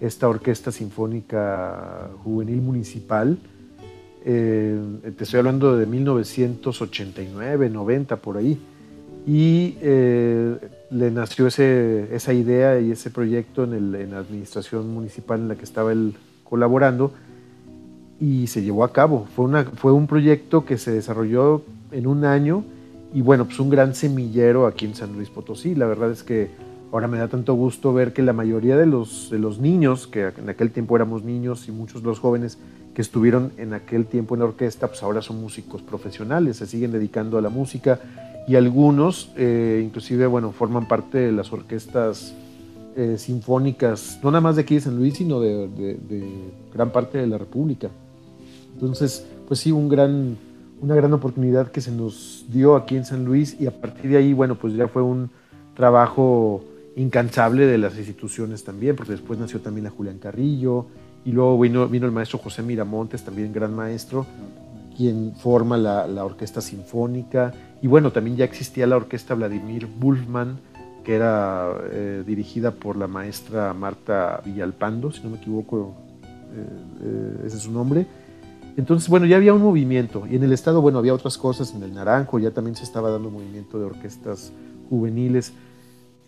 esta 0.00 0.28
orquesta 0.28 0.70
sinfónica 0.70 2.08
juvenil 2.22 2.60
municipal 2.60 3.36
eh, 4.24 4.78
te 5.16 5.24
estoy 5.24 5.38
hablando 5.38 5.76
de 5.76 5.86
1989, 5.86 7.70
90, 7.70 8.16
por 8.16 8.36
ahí. 8.36 8.58
Y 9.26 9.76
eh, 9.80 10.56
le 10.90 11.10
nació 11.10 11.46
ese, 11.46 12.14
esa 12.14 12.32
idea 12.32 12.80
y 12.80 12.90
ese 12.90 13.10
proyecto 13.10 13.64
en, 13.64 14.10
la 14.10 14.18
administración 14.18 14.92
municipal 14.92 15.40
en 15.40 15.48
la 15.48 15.56
que 15.56 15.64
estaba 15.64 15.92
él 15.92 16.14
colaborando 16.44 17.12
y 18.20 18.46
se 18.46 18.62
llevó 18.62 18.84
a 18.84 18.92
cabo. 18.92 19.26
Fue, 19.36 19.44
una, 19.44 19.64
fue 19.64 19.92
un 19.92 20.06
proyecto 20.06 20.64
que 20.64 20.78
se 20.78 20.92
desarrolló 20.92 21.62
en 21.92 22.06
un 22.06 22.24
año 22.24 22.64
y 23.12 23.22
bueno, 23.22 23.44
pues 23.44 23.58
un 23.60 23.70
gran 23.70 23.94
semillero 23.94 24.66
aquí 24.66 24.86
en 24.86 24.94
San 24.94 25.12
Luis 25.12 25.30
Potosí. 25.30 25.74
La 25.74 25.86
verdad 25.86 26.10
es 26.10 26.22
que 26.22 26.50
ahora 26.92 27.06
me 27.06 27.18
da 27.18 27.28
tanto 27.28 27.54
gusto 27.54 27.92
ver 27.92 28.12
que 28.12 28.22
la 28.22 28.32
mayoría 28.32 28.76
de 28.76 28.86
los, 28.86 29.28
de 29.30 29.38
los 29.38 29.58
niños, 29.58 30.06
que 30.06 30.32
en 30.36 30.48
aquel 30.48 30.70
tiempo 30.70 30.96
éramos 30.96 31.22
niños 31.22 31.68
y 31.68 31.72
muchos 31.72 32.02
de 32.02 32.08
los 32.08 32.18
jóvenes, 32.18 32.58
que 32.98 33.02
estuvieron 33.02 33.52
en 33.58 33.74
aquel 33.74 34.06
tiempo 34.06 34.34
en 34.34 34.40
la 34.40 34.46
orquesta, 34.46 34.88
pues 34.88 35.04
ahora 35.04 35.22
son 35.22 35.40
músicos 35.40 35.82
profesionales, 35.82 36.56
se 36.56 36.66
siguen 36.66 36.90
dedicando 36.90 37.38
a 37.38 37.40
la 37.40 37.48
música 37.48 38.00
y 38.48 38.56
algunos, 38.56 39.30
eh, 39.36 39.80
inclusive, 39.84 40.26
bueno, 40.26 40.50
forman 40.50 40.88
parte 40.88 41.18
de 41.18 41.30
las 41.30 41.52
orquestas 41.52 42.34
eh, 42.96 43.14
sinfónicas, 43.16 44.18
no 44.20 44.32
nada 44.32 44.40
más 44.40 44.56
de 44.56 44.62
aquí 44.62 44.74
de 44.74 44.80
San 44.80 44.96
Luis, 44.96 45.14
sino 45.14 45.38
de, 45.38 45.68
gran 46.74 46.90
parte 46.90 47.18
de 47.18 47.28
la 47.28 47.38
República. 47.38 47.88
Entonces, 48.74 49.24
pues 49.46 49.60
sí, 49.60 49.70
un 49.70 49.88
gran, 49.88 50.36
una 50.80 50.96
gran 50.96 51.12
oportunidad 51.12 51.70
que 51.70 51.80
se 51.80 51.92
nos 51.92 52.46
dio 52.48 52.74
aquí 52.74 52.96
en 52.96 53.04
San 53.04 53.24
Luis 53.24 53.60
y 53.60 53.68
a 53.68 53.80
partir 53.80 54.10
de 54.10 54.16
ahí, 54.16 54.32
bueno, 54.32 54.56
pues 54.56 54.74
ya 54.74 54.88
fue 54.88 55.02
un 55.02 55.30
trabajo 55.76 56.64
incansable 56.96 57.64
de 57.66 57.78
las 57.78 57.96
instituciones 57.96 58.64
también, 58.64 58.96
porque 58.96 59.12
después 59.12 59.38
nació 59.38 59.60
también 59.60 59.84
la 59.84 59.90
Julián 59.90 60.18
Carrillo, 60.18 60.86
y 61.28 61.32
luego 61.32 61.58
vino, 61.58 61.84
el 61.84 62.10
maestro 62.10 62.38
José 62.38 62.62
Miramontes, 62.62 63.22
también 63.22 63.52
gran 63.52 63.74
maestro, 63.74 64.24
quien 64.96 65.34
forma 65.36 65.76
la, 65.76 66.24
orquesta 66.24 66.62
sinfónica. 66.62 67.52
Y 67.82 67.86
bueno, 67.86 68.12
también 68.12 68.38
ya 68.38 68.46
existía 68.46 68.86
la 68.86 68.96
orquesta 68.96 69.34
Vladimir 69.34 69.86
Wolfman, 70.00 70.58
que 71.04 71.14
era 71.14 71.68
eh, 71.90 72.24
dirigida 72.26 72.70
por 72.70 72.96
la 72.96 73.08
maestra 73.08 73.74
Marta 73.74 74.40
Villalpando, 74.42 75.12
si 75.12 75.22
no 75.22 75.28
me 75.28 75.36
equivoco 75.36 75.94
ese 77.44 77.58
es 77.58 77.62
su 77.62 77.72
nombre. 77.72 78.06
Entonces, 78.78 79.06
bueno, 79.10 79.26
ya 79.26 79.36
había 79.36 79.52
un 79.52 79.60
movimiento. 79.60 80.26
Y 80.30 80.36
en 80.36 80.44
el 80.44 80.52
Estado, 80.54 80.80
bueno, 80.80 80.98
había 80.98 81.12
otras 81.12 81.36
cosas. 81.36 81.74
En 81.74 81.82
el 81.82 81.92
Naranjo 81.92 82.38
ya 82.38 82.52
también 82.52 82.74
se 82.74 82.84
estaba 82.84 83.10
dando 83.10 83.30
movimiento 83.30 83.78
de 83.78 83.84
orquestas 83.84 84.50
juveniles. 84.88 85.52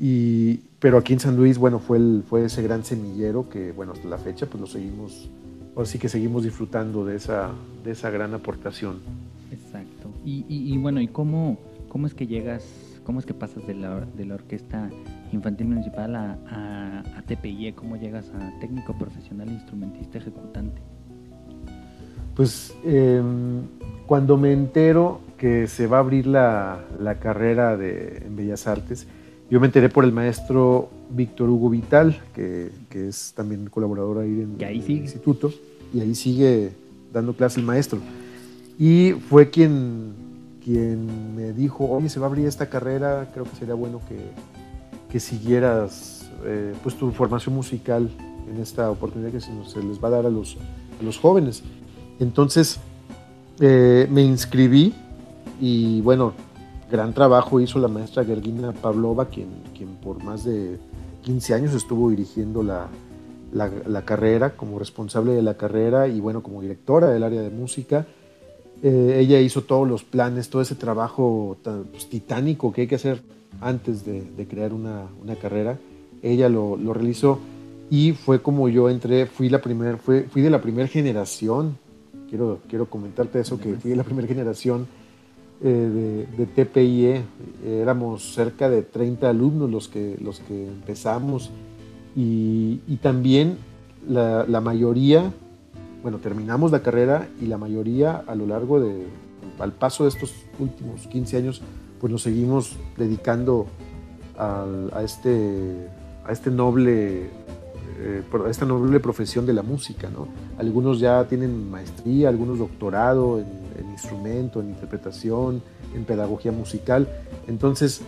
Y, 0.02 0.60
pero 0.78 0.96
aquí 0.96 1.12
en 1.12 1.20
San 1.20 1.36
Luis, 1.36 1.58
bueno, 1.58 1.78
fue, 1.78 1.98
el, 1.98 2.24
fue 2.26 2.46
ese 2.46 2.62
gran 2.62 2.84
semillero 2.84 3.50
que, 3.50 3.72
bueno, 3.72 3.92
hasta 3.92 4.08
la 4.08 4.16
fecha, 4.16 4.46
pues 4.46 4.58
lo 4.58 4.66
seguimos, 4.66 5.28
ahora 5.76 5.86
sí 5.86 5.98
que 5.98 6.08
seguimos 6.08 6.42
disfrutando 6.42 7.04
de 7.04 7.16
esa, 7.16 7.50
de 7.84 7.90
esa 7.90 8.08
gran 8.08 8.32
aportación. 8.32 9.00
Exacto. 9.52 10.08
Y, 10.24 10.46
y, 10.48 10.78
bueno, 10.78 11.02
¿y 11.02 11.08
cómo, 11.08 11.58
cómo 11.90 12.06
es 12.06 12.14
que 12.14 12.26
llegas, 12.26 12.64
cómo 13.04 13.18
es 13.18 13.26
que 13.26 13.34
pasas 13.34 13.66
de 13.66 13.74
la, 13.74 14.00
de 14.00 14.24
la 14.24 14.36
orquesta 14.36 14.88
infantil 15.32 15.68
municipal 15.68 16.16
a, 16.16 16.38
a, 16.48 17.18
a 17.18 17.22
TPIE? 17.22 17.74
¿Cómo 17.74 17.96
llegas 17.96 18.30
a 18.30 18.58
técnico 18.58 18.96
profesional 18.96 19.50
instrumentista 19.50 20.16
ejecutante? 20.16 20.80
Pues 22.34 22.74
eh, 22.84 23.20
cuando 24.06 24.38
me 24.38 24.52
entero 24.52 25.20
que 25.36 25.66
se 25.66 25.86
va 25.86 25.98
a 25.98 26.00
abrir 26.00 26.26
la, 26.26 26.86
la 26.98 27.18
carrera 27.18 27.76
de, 27.76 28.22
en 28.24 28.34
Bellas 28.34 28.66
Artes, 28.66 29.06
yo 29.50 29.58
me 29.58 29.66
enteré 29.66 29.88
por 29.88 30.04
el 30.04 30.12
maestro 30.12 30.88
Víctor 31.10 31.50
Hugo 31.50 31.70
Vital, 31.70 32.20
que, 32.34 32.70
que, 32.88 33.08
es 33.08 33.32
también 33.34 33.68
colaborador 33.68 34.18
ahí 34.18 34.40
en, 34.40 34.56
ahí 34.64 34.82
el 34.86 34.90
instituto, 34.90 35.52
y 35.92 36.00
ahí 36.00 36.14
sigue 36.14 36.72
dando 37.12 37.34
clase 37.34 37.58
el 37.58 37.66
maestro. 37.66 37.98
Y 38.78 39.12
fue 39.28 39.50
quien, 39.50 40.14
quien 40.64 41.34
me 41.34 41.52
dijo, 41.52 41.84
oye, 41.84 42.08
se 42.08 42.20
va 42.20 42.26
a 42.26 42.28
abrir 42.28 42.46
esta 42.46 42.70
carrera, 42.70 43.28
creo 43.32 43.44
que 43.44 43.56
sería 43.56 43.74
bueno 43.74 44.00
que, 44.08 44.18
que 45.10 45.18
siguieras 45.18 46.30
eh, 46.44 46.72
pues 46.82 46.94
tu 46.96 47.10
formación 47.10 47.54
musical 47.54 48.08
en 48.48 48.60
esta 48.60 48.90
oportunidad 48.90 49.30
que 49.30 49.40
se, 49.40 49.52
nos, 49.52 49.72
se 49.72 49.82
les 49.82 50.02
va 50.02 50.08
a 50.08 50.12
dar 50.12 50.26
a 50.26 50.30
los, 50.30 50.56
a 51.00 51.02
los 51.02 51.18
jóvenes. 51.18 51.62
Entonces 52.20 52.78
eh, 53.58 54.06
me 54.10 54.22
inscribí 54.22 54.94
y 55.60 56.00
bueno, 56.02 56.34
gran 56.90 57.14
trabajo 57.14 57.60
hizo 57.60 57.78
la 57.78 57.88
maestra 57.88 58.24
Gergina 58.24 58.72
Pavlova, 58.72 59.26
quien, 59.26 59.48
quien 59.76 59.88
por 59.96 60.22
más 60.22 60.44
de 60.44 60.78
15 61.22 61.54
años 61.54 61.74
estuvo 61.74 62.10
dirigiendo 62.10 62.62
la, 62.62 62.88
la, 63.52 64.04
carrera, 64.04 64.56
como 64.56 64.78
responsable 64.78 65.32
de 65.32 65.42
la 65.42 65.54
carrera 65.56 66.08
y 66.08 66.20
bueno, 66.20 66.42
como 66.42 66.62
directora 66.62 67.08
del 67.10 67.22
área 67.22 67.42
de 67.42 67.50
música. 67.50 68.06
Eh, 68.82 69.18
ella 69.20 69.40
hizo 69.40 69.62
todos 69.62 69.86
los 69.86 70.04
planes, 70.04 70.48
todo 70.48 70.62
ese 70.62 70.74
trabajo 70.74 71.58
tan, 71.62 71.84
pues, 71.84 72.08
titánico 72.08 72.72
que 72.72 72.82
hay 72.82 72.86
que 72.86 72.94
hacer 72.94 73.22
antes 73.60 74.04
de, 74.04 74.22
de 74.22 74.46
crear 74.46 74.72
una, 74.72 75.06
una, 75.22 75.36
carrera. 75.36 75.78
Ella 76.22 76.48
lo, 76.48 76.76
lo, 76.76 76.94
realizó 76.94 77.38
y 77.90 78.12
fue 78.12 78.40
como 78.40 78.68
yo 78.68 78.88
entré, 78.88 79.26
fui, 79.26 79.48
la 79.50 79.60
primer, 79.60 79.98
fui, 79.98 80.22
fui 80.22 80.40
de 80.40 80.50
la 80.50 80.62
primera 80.62 80.88
generación 80.88 81.76
quiero, 82.30 82.60
quiero 82.68 82.86
comentarte 82.86 83.40
eso, 83.40 83.58
que 83.58 83.74
fui 83.74 83.94
la 83.94 84.04
primera 84.04 84.26
generación 84.26 84.86
eh, 85.62 86.26
de, 86.36 86.46
de, 86.46 86.46
TPIE, 86.46 87.22
éramos 87.64 88.34
cerca 88.34 88.70
de 88.70 88.82
30 88.82 89.28
alumnos 89.28 89.70
los 89.70 89.88
que, 89.88 90.16
los 90.20 90.40
que 90.40 90.66
empezamos 90.66 91.50
y, 92.16 92.78
también 93.02 93.56
la, 94.08 94.60
mayoría, 94.60 95.32
bueno, 96.02 96.18
terminamos 96.18 96.72
la 96.72 96.82
carrera 96.82 97.28
y 97.40 97.46
la 97.46 97.58
mayoría 97.58 98.22
a 98.26 98.34
lo 98.34 98.46
largo 98.46 98.80
de, 98.80 99.06
al 99.58 99.72
paso 99.72 100.04
de 100.04 100.10
estos 100.10 100.34
últimos 100.58 101.06
15 101.06 101.36
años, 101.36 101.62
pues 102.00 102.12
nos 102.12 102.22
seguimos 102.22 102.76
dedicando 102.96 103.66
a, 104.38 105.02
este, 105.02 105.88
a 106.24 106.32
este 106.32 106.50
noble 106.50 107.28
eh, 108.02 108.22
esta 108.48 108.64
noble 108.64 108.98
profesión 108.98 109.44
de 109.44 109.52
la 109.52 109.62
música. 109.62 110.08
¿no? 110.08 110.26
Algunos 110.58 111.00
ya 111.00 111.24
tienen 111.26 111.70
maestría, 111.70 112.30
algunos 112.30 112.58
doctorado 112.58 113.38
en, 113.38 113.69
en, 113.78 113.90
instrumento, 113.90 114.60
en 114.60 114.70
interpretación, 114.70 115.62
en 115.94 116.04
pedagogía 116.04 116.52
musical. 116.52 117.08
Entonces, 117.46 118.02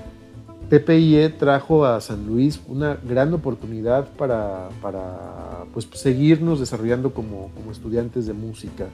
TPIE 0.69 1.29
trajo 1.29 1.85
a 1.85 2.01
San 2.01 2.27
Luis 2.27 2.61
una 2.67 2.97
gran 3.07 3.35
oportunidad 3.35 4.09
para, 4.15 4.71
para 4.81 5.65
pues, 5.75 5.89
seguirnos 5.93 6.61
desarrollando 6.61 7.13
como, 7.13 7.51
como, 7.55 7.71
estudiantes 7.71 8.27
de 8.27 8.33
música. 8.33 8.87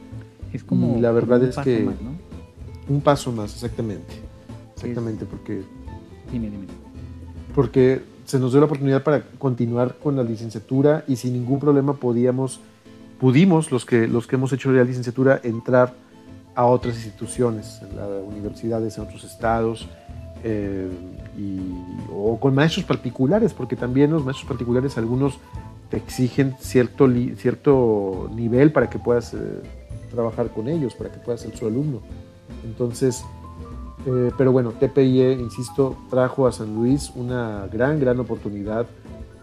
Es 0.52 0.64
como 0.64 0.98
y 0.98 1.00
la 1.00 1.12
verdad 1.12 1.42
es 1.44 1.56
que 1.58 1.84
más, 1.84 2.00
¿no? 2.00 2.12
un 2.88 3.00
paso 3.00 3.30
más, 3.30 3.54
exactamente. 3.54 4.14
Exactamente, 4.75 5.25
es... 5.25 5.30
porque... 5.30 5.62
Dime, 6.32 6.50
dime. 6.50 6.66
Porque 7.54 8.02
se 8.25 8.38
nos 8.38 8.52
dio 8.52 8.60
la 8.60 8.66
oportunidad 8.66 9.02
para 9.02 9.22
continuar 9.38 9.96
con 10.02 10.16
la 10.16 10.22
licenciatura 10.22 11.04
y 11.06 11.16
sin 11.16 11.32
ningún 11.32 11.60
problema 11.60 11.94
podíamos, 11.94 12.60
pudimos, 13.18 13.70
los 13.70 13.87
que, 13.87 14.06
los 14.06 14.26
que 14.26 14.37
hemos 14.37 14.52
hecho 14.52 14.70
la 14.70 14.84
licenciatura, 14.84 15.40
entrar 15.42 15.94
a 16.58 16.66
otras 16.66 16.96
instituciones, 16.96 17.80
en 17.82 17.96
las 17.96 18.08
universidades 18.26 18.98
en 18.98 19.04
otros 19.04 19.22
estados, 19.22 19.86
eh, 20.42 20.90
o 22.12 22.36
con 22.40 22.52
maestros 22.52 22.84
particulares, 22.84 23.54
porque 23.54 23.76
también 23.76 24.10
los 24.10 24.24
maestros 24.24 24.48
particulares, 24.48 24.98
algunos 24.98 25.38
te 25.88 25.98
exigen 25.98 26.56
cierto, 26.58 27.08
cierto 27.36 28.28
nivel 28.34 28.72
para 28.72 28.90
que 28.90 28.98
puedas 28.98 29.34
eh, 29.34 29.38
trabajar 30.10 30.48
con 30.50 30.66
ellos, 30.66 30.96
para 30.96 31.12
que 31.12 31.20
puedas 31.20 31.42
ser 31.42 31.56
su 31.56 31.64
alumno. 31.64 32.00
Entonces, 32.64 33.24
eh, 34.04 34.32
pero 34.36 34.50
bueno, 34.50 34.72
TPIE, 34.72 35.34
insisto, 35.34 35.96
trajo 36.10 36.48
a 36.48 36.50
San 36.50 36.74
Luis 36.74 37.12
una 37.14 37.68
gran, 37.72 38.00
gran 38.00 38.18
oportunidad 38.18 38.84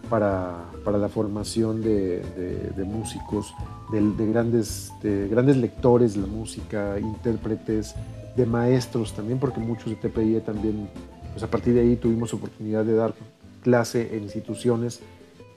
para, 0.08 0.64
para 0.84 0.98
la 0.98 1.08
formación 1.08 1.82
de, 1.82 2.20
de, 2.36 2.70
de 2.76 2.84
músicos, 2.84 3.54
de, 3.92 4.00
de, 4.00 4.26
grandes, 4.26 4.92
de 5.02 5.28
grandes 5.28 5.56
lectores 5.56 6.14
de 6.14 6.20
la 6.22 6.26
música, 6.26 6.98
intérpretes, 6.98 7.94
de 8.36 8.46
maestros 8.46 9.14
también, 9.14 9.38
porque 9.38 9.60
muchos 9.60 9.86
de 9.86 9.96
TPIE 9.96 10.40
también, 10.40 10.88
pues 11.32 11.42
a 11.42 11.50
partir 11.50 11.74
de 11.74 11.80
ahí 11.80 11.96
tuvimos 11.96 12.34
oportunidad 12.34 12.84
de 12.84 12.94
dar 12.94 13.14
clase 13.62 14.14
en 14.14 14.24
instituciones 14.24 15.00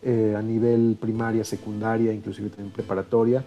eh, 0.02 0.34
a 0.38 0.42
nivel 0.42 0.98
primaria, 1.00 1.44
secundaria, 1.44 2.14
inclusive 2.14 2.50
también 2.50 2.72
preparatoria. 2.72 3.44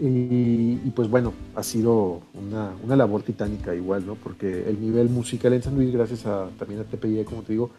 Y, 0.00 0.80
y, 0.84 0.92
pues 0.94 1.08
bueno, 1.08 1.32
ha 1.54 1.62
sido 1.62 2.22
una, 2.34 2.72
una, 2.82 2.96
labor 2.96 3.22
titánica 3.22 3.74
igual, 3.74 4.04
¿no? 4.06 4.14
Porque 4.14 4.68
el 4.68 4.80
nivel 4.80 5.08
musical 5.08 5.52
en 5.52 5.62
San 5.62 5.74
Luis, 5.76 5.92
gracias 5.92 6.26
a, 6.26 6.48
también 6.58 6.80
a 6.80 6.84
TPI, 6.84 7.22
como 7.24 7.42
te 7.42 7.52
digo, 7.52 7.70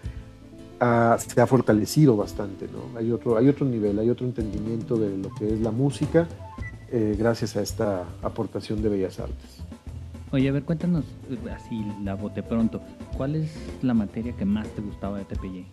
ha, 0.79 1.17
se 1.17 1.39
ha 1.39 1.47
fortalecido 1.47 2.17
bastante, 2.17 2.67
¿no? 2.67 2.97
Hay 2.97 3.11
otro, 3.11 3.37
hay 3.37 3.47
otro 3.47 3.65
nivel, 3.65 3.99
hay 3.99 4.09
otro 4.09 4.25
entendimiento 4.25 4.95
de 4.95 5.17
lo 5.17 5.33
que 5.35 5.53
es 5.53 5.59
la 5.61 5.71
música 5.71 6.27
eh, 6.91 7.15
gracias 7.17 7.55
a 7.55 7.61
esta 7.61 8.03
aportación 8.21 8.81
de 8.81 8.89
Bellas 8.89 9.19
Artes. 9.19 9.57
Oye, 10.31 10.49
a 10.49 10.51
ver, 10.51 10.63
cuéntanos 10.63 11.05
así 11.55 11.85
la 12.03 12.15
bote 12.15 12.43
pronto, 12.43 12.81
¿cuál 13.15 13.35
es 13.35 13.51
la 13.81 13.93
materia 13.93 14.33
que 14.33 14.45
más 14.45 14.67
te 14.69 14.81
gustaba 14.81 15.17
de 15.17 15.25
TPI? 15.25 15.65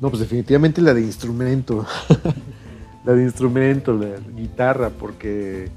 No, 0.00 0.08
pues 0.08 0.20
definitivamente 0.20 0.80
la 0.80 0.94
de 0.94 1.02
instrumento. 1.02 1.86
la 3.04 3.12
de 3.12 3.22
instrumento, 3.22 3.92
la 3.92 4.16
guitarra, 4.34 4.90
porque, 4.90 5.68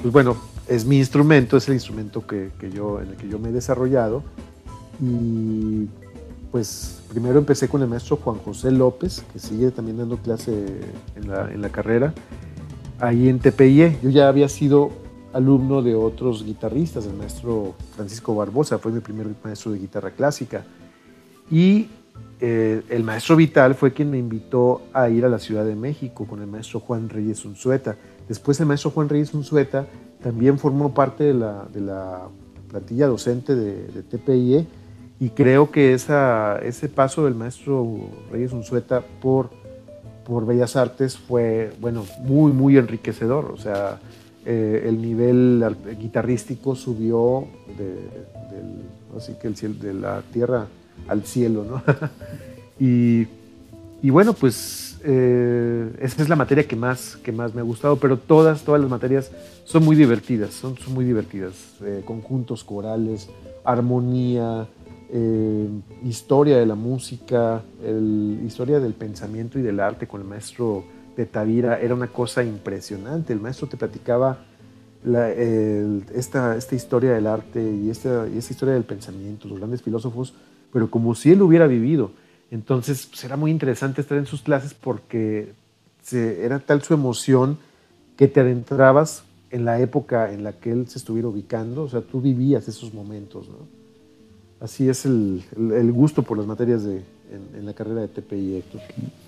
pues 0.00 0.12
bueno, 0.12 0.36
es 0.68 0.84
mi 0.84 0.98
instrumento, 0.98 1.56
es 1.56 1.68
el 1.68 1.74
instrumento 1.74 2.26
que, 2.26 2.50
que, 2.58 2.70
yo, 2.70 3.00
en 3.00 3.08
el 3.08 3.16
que 3.16 3.28
yo 3.28 3.38
me 3.38 3.50
he 3.50 3.52
desarrollado. 3.52 4.22
Y 5.00 5.88
pues 6.50 7.00
primero 7.08 7.38
empecé 7.38 7.68
con 7.68 7.82
el 7.82 7.88
maestro 7.88 8.16
Juan 8.16 8.38
José 8.38 8.70
López, 8.70 9.24
que 9.32 9.38
sigue 9.38 9.70
también 9.70 9.98
dando 9.98 10.16
clase 10.18 10.80
en 11.14 11.28
la, 11.28 11.52
en 11.52 11.60
la 11.60 11.68
carrera, 11.68 12.14
ahí 12.98 13.28
en 13.28 13.38
TPIE. 13.38 13.98
Yo 14.02 14.10
ya 14.10 14.28
había 14.28 14.48
sido 14.48 14.90
alumno 15.32 15.82
de 15.82 15.94
otros 15.94 16.44
guitarristas, 16.44 17.06
el 17.06 17.14
maestro 17.14 17.74
Francisco 17.94 18.34
Barbosa 18.34 18.78
fue 18.78 18.92
mi 18.92 19.00
primer 19.00 19.26
maestro 19.44 19.72
de 19.72 19.78
guitarra 19.78 20.10
clásica. 20.10 20.64
Y 21.50 21.88
eh, 22.40 22.82
el 22.88 23.02
maestro 23.02 23.36
Vital 23.36 23.74
fue 23.74 23.92
quien 23.92 24.10
me 24.10 24.18
invitó 24.18 24.82
a 24.92 25.08
ir 25.08 25.24
a 25.24 25.28
la 25.28 25.38
Ciudad 25.38 25.64
de 25.64 25.74
México 25.74 26.26
con 26.26 26.40
el 26.40 26.46
maestro 26.46 26.80
Juan 26.80 27.08
Reyes 27.08 27.44
Unzueta. 27.44 27.96
Después 28.28 28.58
el 28.60 28.66
maestro 28.66 28.90
Juan 28.90 29.08
Reyes 29.08 29.32
Unzueta 29.32 29.86
también 30.22 30.58
formó 30.58 30.92
parte 30.92 31.24
de 31.24 31.34
la, 31.34 31.66
de 31.72 31.80
la 31.80 32.28
plantilla 32.68 33.06
docente 33.06 33.54
de, 33.54 33.88
de, 33.88 34.02
TPIE 34.02 34.66
y 35.18 35.30
creo 35.30 35.70
que 35.70 35.94
ese 35.94 36.88
paso 36.94 37.24
del 37.24 37.34
maestro 37.34 38.10
Reyes 38.30 38.52
Unzueta 38.52 39.02
por, 39.22 39.50
por 40.26 40.44
Bellas 40.44 40.76
Artes 40.76 41.16
fue, 41.16 41.72
bueno, 41.80 42.04
muy, 42.20 42.52
muy 42.52 42.76
enriquecedor. 42.76 43.46
O 43.46 43.56
sea, 43.56 43.98
eh, 44.44 44.84
el 44.86 45.00
nivel 45.00 45.64
guitarrístico 45.98 46.76
subió 46.76 47.46
de, 47.78 47.96
así 49.16 49.32
que 49.40 49.48
el 49.48 49.56
cielo, 49.56 49.74
de 49.80 49.94
la 49.94 50.22
tierra 50.32 50.66
al 51.08 51.24
cielo, 51.24 51.82
y, 52.78 53.26
y, 54.02 54.10
bueno, 54.10 54.34
pues 54.34 54.98
eh, 55.02 55.92
esa 56.00 56.22
es 56.22 56.28
la 56.28 56.36
materia 56.36 56.68
que 56.68 56.76
más, 56.76 57.16
que 57.16 57.32
más 57.32 57.54
me 57.54 57.62
ha 57.62 57.64
gustado, 57.64 57.96
pero 57.96 58.18
todas, 58.18 58.62
todas 58.62 58.82
las 58.82 58.90
materias 58.90 59.30
son 59.64 59.82
muy 59.82 59.96
divertidas, 59.96 60.52
son, 60.52 60.76
son 60.76 60.92
muy 60.92 61.06
divertidas. 61.06 61.54
Eh, 61.82 62.02
conjuntos 62.04 62.64
corales, 62.64 63.28
armonía, 63.64 64.66
eh, 65.08 65.68
historia 66.04 66.58
de 66.58 66.66
la 66.66 66.74
música, 66.74 67.62
el, 67.84 68.40
historia 68.44 68.80
del 68.80 68.94
pensamiento 68.94 69.58
y 69.58 69.62
del 69.62 69.80
arte 69.80 70.06
con 70.06 70.20
el 70.20 70.26
maestro 70.26 70.84
de 71.16 71.26
Tavira 71.26 71.80
era 71.80 71.94
una 71.94 72.08
cosa 72.08 72.42
impresionante. 72.42 73.32
El 73.32 73.40
maestro 73.40 73.68
te 73.68 73.76
platicaba 73.76 74.44
esta, 76.14 76.56
esta, 76.56 76.74
historia 76.74 77.12
del 77.12 77.28
arte 77.28 77.62
y 77.62 77.90
esta, 77.90 78.26
y 78.28 78.38
esta 78.38 78.52
historia 78.52 78.74
del 78.74 78.82
pensamiento, 78.82 79.46
los 79.46 79.58
grandes 79.58 79.82
filósofos, 79.82 80.34
pero 80.72 80.90
como 80.90 81.14
si 81.14 81.30
él 81.30 81.42
hubiera 81.42 81.68
vivido. 81.68 82.10
Entonces 82.50 83.06
pues, 83.06 83.36
muy 83.36 83.50
interesante 83.50 84.00
estar 84.00 84.18
en 84.18 84.26
sus 84.26 84.42
clases 84.42 84.74
porque 84.74 85.52
era 86.12 86.58
tal 86.58 86.82
su 86.82 86.94
emoción 86.94 87.58
que 88.16 88.28
te 88.28 88.40
adentrabas 88.40 89.24
en 89.50 89.64
la 89.64 89.80
época 89.80 90.32
en 90.32 90.42
la 90.42 90.52
que 90.52 90.72
él 90.72 90.88
se 90.88 90.98
estuviera 90.98 91.28
ubicando, 91.28 91.82
o 91.82 91.88
sea, 91.88 92.00
tú 92.00 92.20
vivías 92.20 92.66
esos 92.68 92.92
momentos, 92.92 93.48
¿no? 93.48 93.85
Así 94.60 94.88
es 94.88 95.04
el, 95.04 95.42
el, 95.56 95.92
gusto 95.92 96.22
por 96.22 96.38
las 96.38 96.46
materias 96.46 96.84
de, 96.84 97.02
en, 97.56 97.66
la 97.66 97.74
carrera 97.74 98.00
de 98.00 98.08
TPI, 98.08 98.56
Héctor. 98.56 98.80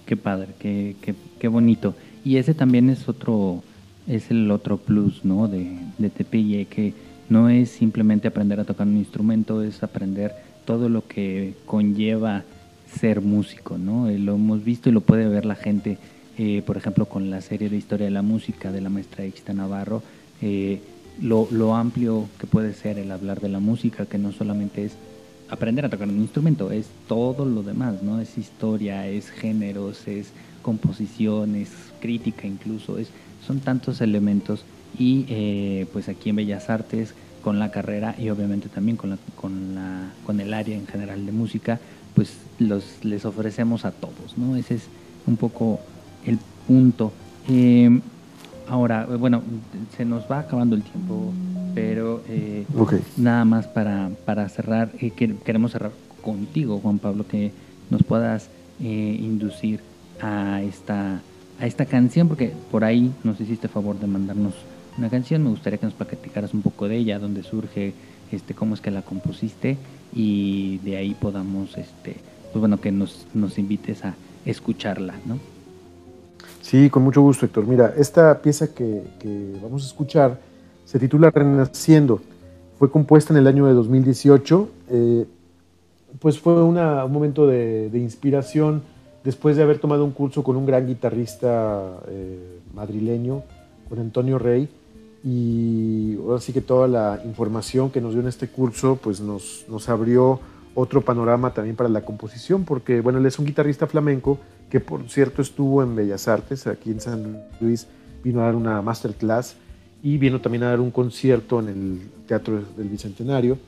Qué, 0.07 0.17
padre, 0.17 0.49
qué, 0.59 0.97
qué, 1.01 1.15
qué, 1.39 1.49
bonito. 1.49 1.95
Y 2.25 2.37
ese 2.37 2.55
también 2.55 2.89
es 2.89 3.09
otro, 3.09 3.63
es 4.07 4.31
el 4.31 4.51
otro 4.51 4.79
plus, 4.79 5.25
¿no? 5.25 5.49
De, 5.49 5.79
de 5.99 6.11
TPI, 6.11 6.67
que 6.67 6.95
no 7.29 7.49
es 7.49 7.69
simplemente 7.71 8.29
aprender 8.29 8.59
a 8.61 8.65
tocar 8.65 8.87
un 8.87 8.97
instrumento, 8.97 9.63
es 9.63 9.83
aprender 9.83 10.35
todo 10.65 10.89
lo 10.89 11.07
que 11.07 11.55
conlleva 11.67 12.45
ser 12.99 13.21
músico, 13.21 13.77
¿no? 13.77 14.09
Eh, 14.09 14.19
lo 14.19 14.35
hemos 14.37 14.65
visto 14.65 14.89
y 14.89 14.93
lo 14.93 15.03
puede 15.03 15.29
ver 15.29 15.45
la 15.45 15.55
gente 15.55 15.99
eh, 16.39 16.63
por 16.65 16.77
ejemplo, 16.77 17.07
con 17.07 17.31
la 17.31 17.41
serie 17.41 17.69
de 17.69 17.77
Historia 17.77 18.07
de 18.07 18.13
la 18.13 18.23
Música 18.23 18.71
de 18.71 18.81
la 18.81 18.91
maestra 18.91 19.27
Ixta 19.27 19.53
Navarro, 19.53 20.05
eh, 20.41 20.81
lo, 21.21 21.49
lo, 21.51 21.75
amplio 21.75 22.29
que 22.39 22.47
puede 22.47 22.75
ser 22.75 22.97
el 22.97 23.11
hablar 23.11 23.41
de 23.41 23.49
la 23.49 23.59
música, 23.59 24.07
que 24.07 24.19
no 24.19 24.31
solamente 24.31 24.85
es 24.85 24.93
aprender 25.50 25.85
a 25.85 25.88
tocar 25.88 26.09
un 26.09 26.19
instrumento, 26.19 26.71
es 26.71 26.87
todo 27.07 27.45
lo 27.45 27.62
demás, 27.62 28.02
¿no? 28.02 28.21
Es 28.21 28.37
historia, 28.38 29.07
es 29.07 29.31
géneros, 29.31 30.07
es 30.07 30.31
composición, 30.62 31.55
es 31.55 31.71
crítica 32.00 32.47
incluso, 32.47 32.99
es, 32.99 33.09
son 33.47 33.61
tantos 33.61 34.00
elementos 34.00 34.64
y 34.99 35.25
eh, 35.28 35.87
pues 35.93 36.09
aquí 36.09 36.31
en 36.31 36.37
Bellas 36.37 36.71
Artes 36.71 37.14
con 37.43 37.59
la 37.59 37.71
carrera 37.71 38.14
y 38.19 38.28
obviamente 38.31 38.69
también 38.69 38.97
con, 38.97 39.11
la, 39.11 39.19
con, 39.37 39.75
la, 39.75 40.11
con 40.26 40.40
el 40.40 40.52
área 40.52 40.76
en 40.76 40.87
general 40.87 41.25
de 41.25 41.33
música, 41.33 41.81
pues 42.14 42.35
los, 42.59 43.05
les 43.05 43.25
ofrecemos 43.25 43.85
a 43.85 43.93
todos, 43.93 44.37
¿no? 44.37 44.57
Ese 44.57 44.75
es 44.75 44.83
un 45.26 45.37
poco 45.37 45.81
el 46.26 46.38
punto. 46.67 47.12
Eh, 47.49 48.00
ahora, 48.69 49.07
bueno, 49.07 49.43
se 49.97 50.05
nos 50.05 50.31
va 50.31 50.41
acabando 50.41 50.77
el 50.77 50.83
tiempo, 50.83 51.33
pero 51.75 52.23
eh, 52.29 52.65
nada 53.17 53.45
más 53.45 53.67
para, 53.67 54.11
para 54.25 54.49
cerrar, 54.49 54.91
eh, 55.01 55.11
queremos 55.11 55.73
cerrar 55.73 55.93
contigo, 56.23 56.81
Juan 56.81 56.99
Pablo, 56.99 57.27
que 57.27 57.53
nos 57.91 58.03
puedas 58.03 58.51
inducir 58.81 59.81
a 60.21 60.63
esta, 60.63 61.21
a 61.61 61.67
esta 61.67 61.87
canción, 61.87 62.29
porque 62.29 62.53
por 62.71 62.85
ahí 62.85 63.13
nos 63.25 63.41
hiciste 63.41 63.67
favor 63.67 63.99
de 63.99 64.07
mandarnos 64.07 64.55
una 64.99 65.09
canción, 65.09 65.45
me 65.45 65.51
gustaría 65.51 65.79
que 65.79 65.87
nos 65.87 65.95
platicaras 65.95 66.55
un 66.55 66.63
poco 66.63 66.89
de 66.89 66.97
ella, 66.97 67.19
dónde 67.19 67.43
surge, 67.43 67.93
este, 68.33 68.55
cómo 68.55 68.75
es 68.75 68.81
que 68.81 68.91
la 68.91 69.03
compusiste 69.03 69.79
y 70.13 70.79
de 70.79 70.97
ahí 70.97 71.15
podamos, 71.15 71.79
este, 71.79 72.17
pues 72.53 72.61
bueno, 72.61 72.81
que 72.81 72.91
nos, 72.93 73.27
nos 73.35 73.59
invites 73.59 74.05
a 74.05 74.15
escucharla, 74.45 75.15
¿no? 75.25 75.39
Sí, 76.69 76.91
con 76.91 77.03
mucho 77.03 77.23
gusto, 77.23 77.47
Héctor. 77.47 77.67
Mira, 77.67 77.95
esta 77.97 78.43
pieza 78.43 78.75
que, 78.75 79.03
vamos 79.63 79.85
a 79.85 79.87
escuchar 79.87 80.39
se 80.85 80.99
titula 80.99 81.31
Renaciendo. 81.31 82.21
Fue 82.79 82.91
compuesta 82.91 83.33
en 83.33 83.39
el 83.39 83.47
año 83.47 83.65
de 83.65 83.73
2018. 83.73 84.69
Eh, 84.91 85.27
pues 86.19 86.39
fue 86.39 86.63
un 86.63 86.75
momento 87.11 87.47
de, 87.47 87.89
inspiración 87.95 88.83
después 89.25 89.57
de 89.57 89.63
haber 89.63 89.79
tomado 89.79 90.05
un 90.05 90.11
curso 90.11 90.45
con 90.45 90.57
un 90.57 90.67
gran 90.67 90.87
guitarrista 90.87 92.01
eh, 92.07 92.61
madrileño, 92.75 93.45
con 93.89 94.01
Antonio 94.01 94.39
Rey. 94.39 94.69
Y 95.25 96.19
ahora 96.19 96.39
sí 96.39 96.53
que 96.53 96.61
toda 96.61 96.87
la 96.87 97.23
información 97.25 97.89
que 97.89 98.03
nos 98.03 98.13
dio 98.13 98.21
en 98.21 98.29
este 98.29 98.47
curso 98.47 98.99
pues 99.03 99.23
nos, 99.23 99.64
nos 99.71 99.88
abrió 99.88 100.38
otro 100.74 101.02
panorama 101.02 101.52
también 101.52 101.76
para 101.76 101.88
la 101.88 102.02
composición, 102.02 102.64
porque 102.64 103.00
bueno, 103.00 103.18
él 103.18 103.26
es 103.26 103.38
un 103.38 103.46
guitarrista 103.46 103.87
flamenco 103.87 104.38
que 104.70 104.81
por 104.81 105.09
cierto 105.09 105.42
estuvo 105.42 105.83
en 105.83 105.96
Bellas 105.96 106.28
Artes, 106.28 106.66
aquí 106.66 106.90
en 106.90 107.00
San 107.00 107.42
Luis, 107.61 107.87
vino 108.22 108.40
a 108.40 108.44
dar 108.44 108.54
una 108.54 108.83
masterclass 108.83 109.57
y 110.02 110.18
vino 110.18 110.40
también 110.40 110.62
a 110.64 110.70
dar 110.70 110.81
un 110.81 110.90
concierto 110.90 111.61
en 111.61 111.68
el 111.68 112.00
Teatro 112.26 112.62
del 112.76 112.88
Bicentenario. 112.88 113.59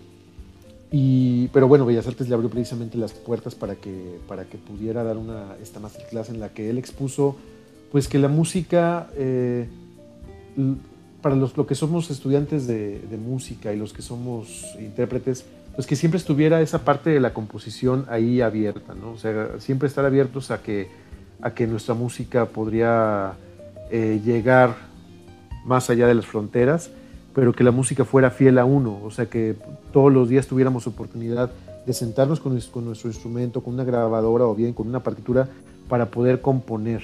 Y, 0.93 1.49
pero 1.49 1.69
bueno, 1.69 1.87
Bellas 1.87 2.07
Artes 2.07 2.29
le 2.29 2.35
abrió 2.35 2.51
precisamente 2.51 2.99
las 2.99 3.13
puertas 3.13 3.55
para 3.55 3.77
que, 3.77 4.19
para 4.27 4.45
que 4.45 4.59
pudiera 4.59 5.05
dar 5.05 5.17
una, 5.17 5.55
esta 5.63 5.79
masterclass 5.79 6.31
en 6.31 6.41
la 6.41 6.51
que 6.51 6.69
él 6.69 6.79
expuso 6.79 7.37
pues 7.93 8.07
que 8.07 8.19
la 8.19 8.29
música, 8.29 9.09
eh, 9.17 9.67
para 11.23 11.35
los 11.35 11.57
lo 11.57 11.67
que 11.67 11.75
somos 11.75 12.11
estudiantes 12.11 12.67
de, 12.67 13.01
de 13.01 13.17
música 13.17 13.73
y 13.73 13.77
los 13.77 13.93
que 13.93 14.03
somos 14.03 14.65
intérpretes, 14.79 15.45
pues 15.75 15.87
que 15.87 15.97
siempre 15.97 16.19
estuviera 16.19 16.61
esa 16.61 16.85
parte 16.85 17.11
de 17.11 17.21
la 17.21 17.33
composición 17.33 18.07
ahí 18.09 18.41
abierta, 18.41 18.95
¿no? 18.95 19.13
O 19.13 19.19
sea, 19.19 19.61
siempre 19.61 19.89
estar 19.89 20.05
abiertos 20.05 20.51
a 20.51 20.63
que, 20.63 20.89
a 21.41 21.53
que 21.53 21.67
nuestra 21.67 21.95
música 21.95 22.47
podría 22.47 23.35
eh, 23.91 24.21
llegar 24.25 24.77
más 25.65 25.91
allá 25.91 26.07
de 26.07 26.15
las 26.15 26.27
fronteras, 26.27 26.91
pero 27.35 27.53
que 27.53 27.65
la 27.65 27.71
música 27.71 28.05
fuera 28.05 28.31
fiel 28.31 28.59
a 28.59 28.65
uno, 28.65 29.01
o 29.03 29.11
sea, 29.11 29.27
que 29.27 29.57
todos 29.93 30.13
los 30.13 30.29
días 30.29 30.47
tuviéramos 30.47 30.87
oportunidad 30.87 31.51
de 31.87 31.93
sentarnos 31.93 32.41
con, 32.41 32.59
con 32.61 32.85
nuestro 32.85 33.09
instrumento, 33.09 33.63
con 33.63 33.75
una 33.75 33.85
grabadora 33.85 34.45
o 34.45 34.55
bien 34.55 34.73
con 34.73 34.89
una 34.89 35.01
partitura 35.01 35.49
para 35.89 36.07
poder 36.07 36.41
componer 36.41 37.03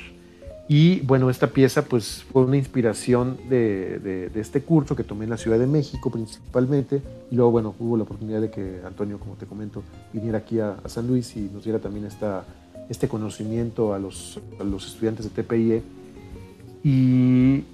y 0.68 1.00
bueno, 1.00 1.30
esta 1.30 1.46
pieza 1.48 1.82
pues 1.82 2.24
fue 2.32 2.42
una 2.42 2.56
inspiración 2.56 3.38
de, 3.48 4.30
este 4.34 4.62
curso 4.62 4.96
que 4.96 5.04
tomé 5.04 5.24
en 5.24 5.30
la 5.30 5.36
Ciudad 5.36 5.58
de 5.58 5.66
México 5.66 6.10
principalmente. 6.10 7.00
Y 7.30 7.36
luego, 7.36 7.52
bueno, 7.52 7.74
hubo 7.78 7.96
la 7.96 8.02
oportunidad 8.02 8.40
de 8.40 8.50
que 8.50 8.80
Antonio, 8.84 9.18
como 9.20 9.34
te 9.34 9.46
comento, 9.46 9.84
viniera 10.12 10.38
aquí 10.38 10.58
a, 10.58 10.76
San 10.86 11.06
Luis 11.06 11.36
y 11.36 11.50
nos 11.52 11.62
diera 11.62 11.78
también 11.78 12.06
esta, 12.06 12.44
este 12.88 13.06
conocimiento 13.06 13.94
a 13.94 14.00
los, 14.00 14.40
los 14.58 14.86
estudiantes 14.86 15.32
de 15.32 15.42
TPIE. 15.42 15.82
Y, 16.82 17.64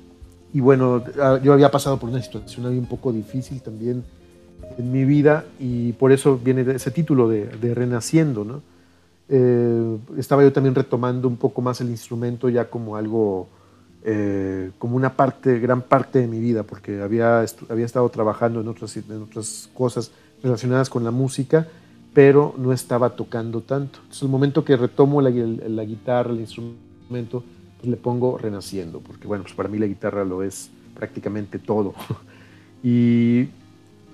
y, 0.52 0.60
bueno, 0.60 1.02
yo 1.42 1.54
había 1.54 1.70
pasado 1.70 1.98
por 1.98 2.10
una 2.10 2.22
situación 2.22 2.66
un 2.66 2.86
poco 2.86 3.10
difícil 3.10 3.62
también 3.62 4.04
en 4.76 4.92
mi 4.92 5.04
vida 5.04 5.46
y 5.58 5.92
por 5.92 6.12
eso 6.12 6.38
viene 6.42 6.70
ese 6.74 6.90
título 6.90 7.28
de, 7.28 7.46
de 7.46 7.74
Renaciendo, 7.74 8.44
¿no? 8.44 8.71
Eh, 9.34 9.98
estaba 10.18 10.42
yo 10.42 10.52
también 10.52 10.74
retomando 10.74 11.26
un 11.26 11.38
poco 11.38 11.62
más 11.62 11.80
el 11.80 11.88
instrumento 11.88 12.50
ya 12.50 12.68
como 12.68 12.96
algo, 12.96 13.48
eh, 14.04 14.72
como 14.78 14.94
una 14.94 15.16
parte, 15.16 15.58
gran 15.58 15.80
parte 15.80 16.18
de 16.18 16.26
mi 16.26 16.38
vida, 16.38 16.64
porque 16.64 17.00
había, 17.00 17.42
había 17.70 17.86
estado 17.86 18.06
trabajando 18.10 18.60
en 18.60 18.68
otras, 18.68 18.94
en 18.98 19.22
otras 19.22 19.70
cosas 19.72 20.10
relacionadas 20.42 20.90
con 20.90 21.02
la 21.02 21.10
música, 21.10 21.66
pero 22.12 22.54
no 22.58 22.74
estaba 22.74 23.16
tocando 23.16 23.62
tanto. 23.62 24.00
Entonces 24.00 24.22
el 24.22 24.28
momento 24.28 24.66
que 24.66 24.76
retomo 24.76 25.22
la, 25.22 25.30
la 25.30 25.84
guitarra, 25.84 26.30
el 26.30 26.40
instrumento, 26.40 27.42
pues 27.78 27.88
le 27.88 27.96
pongo 27.96 28.36
renaciendo, 28.36 29.00
porque 29.00 29.26
bueno, 29.26 29.44
pues 29.44 29.54
para 29.54 29.70
mí 29.70 29.78
la 29.78 29.86
guitarra 29.86 30.26
lo 30.26 30.42
es 30.42 30.70
prácticamente 30.94 31.58
todo. 31.58 31.94
y, 32.84 33.48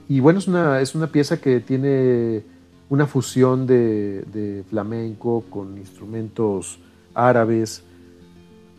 y 0.09 0.21
bueno, 0.21 0.39
es 0.39 0.47
una, 0.47 0.81
es 0.81 0.95
una 0.95 1.09
pieza 1.09 1.41
que 1.41 1.59
tiene 1.59 2.45
una 2.91 3.07
fusión 3.07 3.67
de, 3.67 4.65
flamenco 4.69 5.45
con 5.51 5.77
instrumentos 5.77 6.79
árabes, 7.15 7.83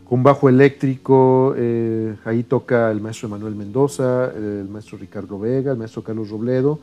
con 0.08 0.22
bajo 0.22 0.48
eléctrico. 0.48 1.54
Eh, 1.56 2.16
ahí 2.24 2.42
toca 2.42 2.90
el 2.90 3.00
maestro 3.00 3.28
Emanuel 3.28 3.54
Mendoza, 3.54 4.32
el 4.34 4.68
maestro 4.68 4.98
Ricardo 4.98 5.38
Vega, 5.38 5.72
el 5.72 5.78
maestro 5.78 6.02
Carlos 6.02 6.28
Robledo, 6.30 6.80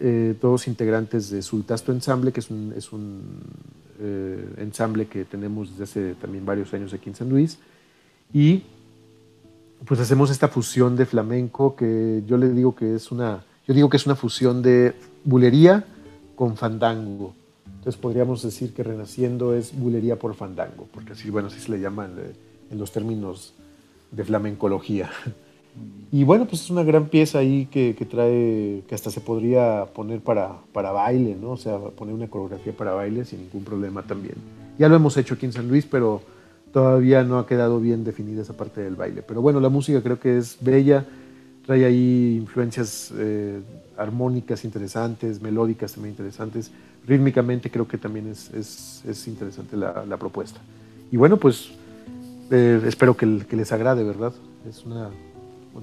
eh, 0.00 0.34
todos 0.40 0.66
integrantes 0.66 1.30
de 1.30 1.42
Sultasto 1.42 1.92
Ensamble, 1.92 2.32
que 2.32 2.40
es 2.40 2.50
un, 2.50 2.72
eh, 4.00 4.48
ensamble 4.58 5.06
que 5.06 5.24
tenemos 5.24 5.70
desde 5.70 5.84
hace 5.84 6.14
también 6.14 6.44
varios 6.46 6.72
años 6.72 6.92
aquí 6.94 7.10
en 7.10 7.14
San 7.16 7.28
Luis. 7.28 7.58
Y 8.32 8.62
pues 9.84 10.00
hacemos 10.00 10.30
esta 10.30 10.48
fusión 10.48 10.96
de 10.96 11.04
flamenco 11.04 11.76
que 11.76 12.22
yo 12.26 12.38
le 12.38 12.48
digo 12.48 12.74
que 12.74 12.94
es 12.94 13.12
una, 13.12 13.44
yo 13.68 13.74
digo 13.74 13.90
que 13.90 13.98
es 13.98 14.06
una 14.06 14.16
fusión 14.16 14.62
de 14.62 14.94
bulería, 15.24 15.84
con 16.34 16.56
fandango. 16.56 17.34
Entonces 17.66 18.00
podríamos 18.00 18.42
decir 18.42 18.72
que 18.72 18.82
Renaciendo 18.82 19.54
es 19.54 19.78
bulería 19.78 20.18
por 20.18 20.34
fandango, 20.34 20.88
porque 20.92 21.12
así, 21.12 21.30
bueno, 21.30 21.48
así 21.48 21.60
se 21.60 21.70
le 21.70 21.80
llama 21.80 22.06
en, 22.70 22.78
los 22.78 22.92
términos 22.92 23.54
de 24.10 24.24
flamencología. 24.24 25.10
Y 26.12 26.22
bueno, 26.22 26.46
pues 26.46 26.62
es 26.62 26.70
una 26.70 26.84
gran 26.84 27.08
pieza 27.08 27.40
ahí 27.40 27.66
que, 27.66 27.94
trae, 28.08 28.84
que 28.86 28.94
hasta 28.94 29.10
se 29.10 29.20
podría 29.20 29.86
poner 29.92 30.20
para, 30.20 30.56
para 30.72 30.92
baile, 30.92 31.36
¿no? 31.40 31.50
O 31.50 31.56
sea, 31.56 31.78
poner 31.78 32.14
una 32.14 32.28
coreografía 32.28 32.72
para 32.72 32.92
baile 32.92 33.24
sin 33.24 33.40
ningún 33.40 33.64
problema 33.64 34.02
también. 34.02 34.36
Ya 34.78 34.88
lo 34.88 34.94
hemos 34.94 35.16
hecho 35.16 35.34
aquí 35.34 35.46
en 35.46 35.52
San 35.52 35.68
Luis, 35.68 35.84
pero 35.84 36.22
todavía 36.72 37.22
no 37.22 37.38
ha 37.38 37.46
quedado 37.46 37.80
bien 37.80 38.04
definida 38.04 38.42
esa 38.42 38.56
parte 38.56 38.80
del 38.80 38.96
baile. 38.96 39.22
Pero 39.22 39.42
bueno, 39.42 39.60
la 39.60 39.68
música 39.68 40.02
creo 40.02 40.18
que 40.18 40.38
es 40.38 40.58
bella, 40.60 41.04
trae 41.66 41.84
ahí 41.84 42.36
influencias 42.36 43.12
eh, 43.16 43.60
armónicas 43.96 44.64
interesantes, 44.64 45.40
melódicas 45.40 45.92
también 45.92 46.12
interesantes. 46.12 46.70
Rítmicamente 47.06 47.70
creo 47.70 47.86
que 47.86 47.98
también 47.98 48.28
es, 48.28 48.50
es, 48.52 49.02
es 49.06 49.28
interesante 49.28 49.76
la, 49.76 50.04
la, 50.06 50.16
propuesta. 50.16 50.60
Y 51.10 51.16
bueno, 51.16 51.36
pues 51.36 51.70
eh, 52.50 52.80
espero 52.86 53.16
que, 53.16 53.26
les 53.26 53.72
agrade, 53.72 54.04
¿verdad? 54.04 54.32
Es 54.68 54.84
una 54.84 55.10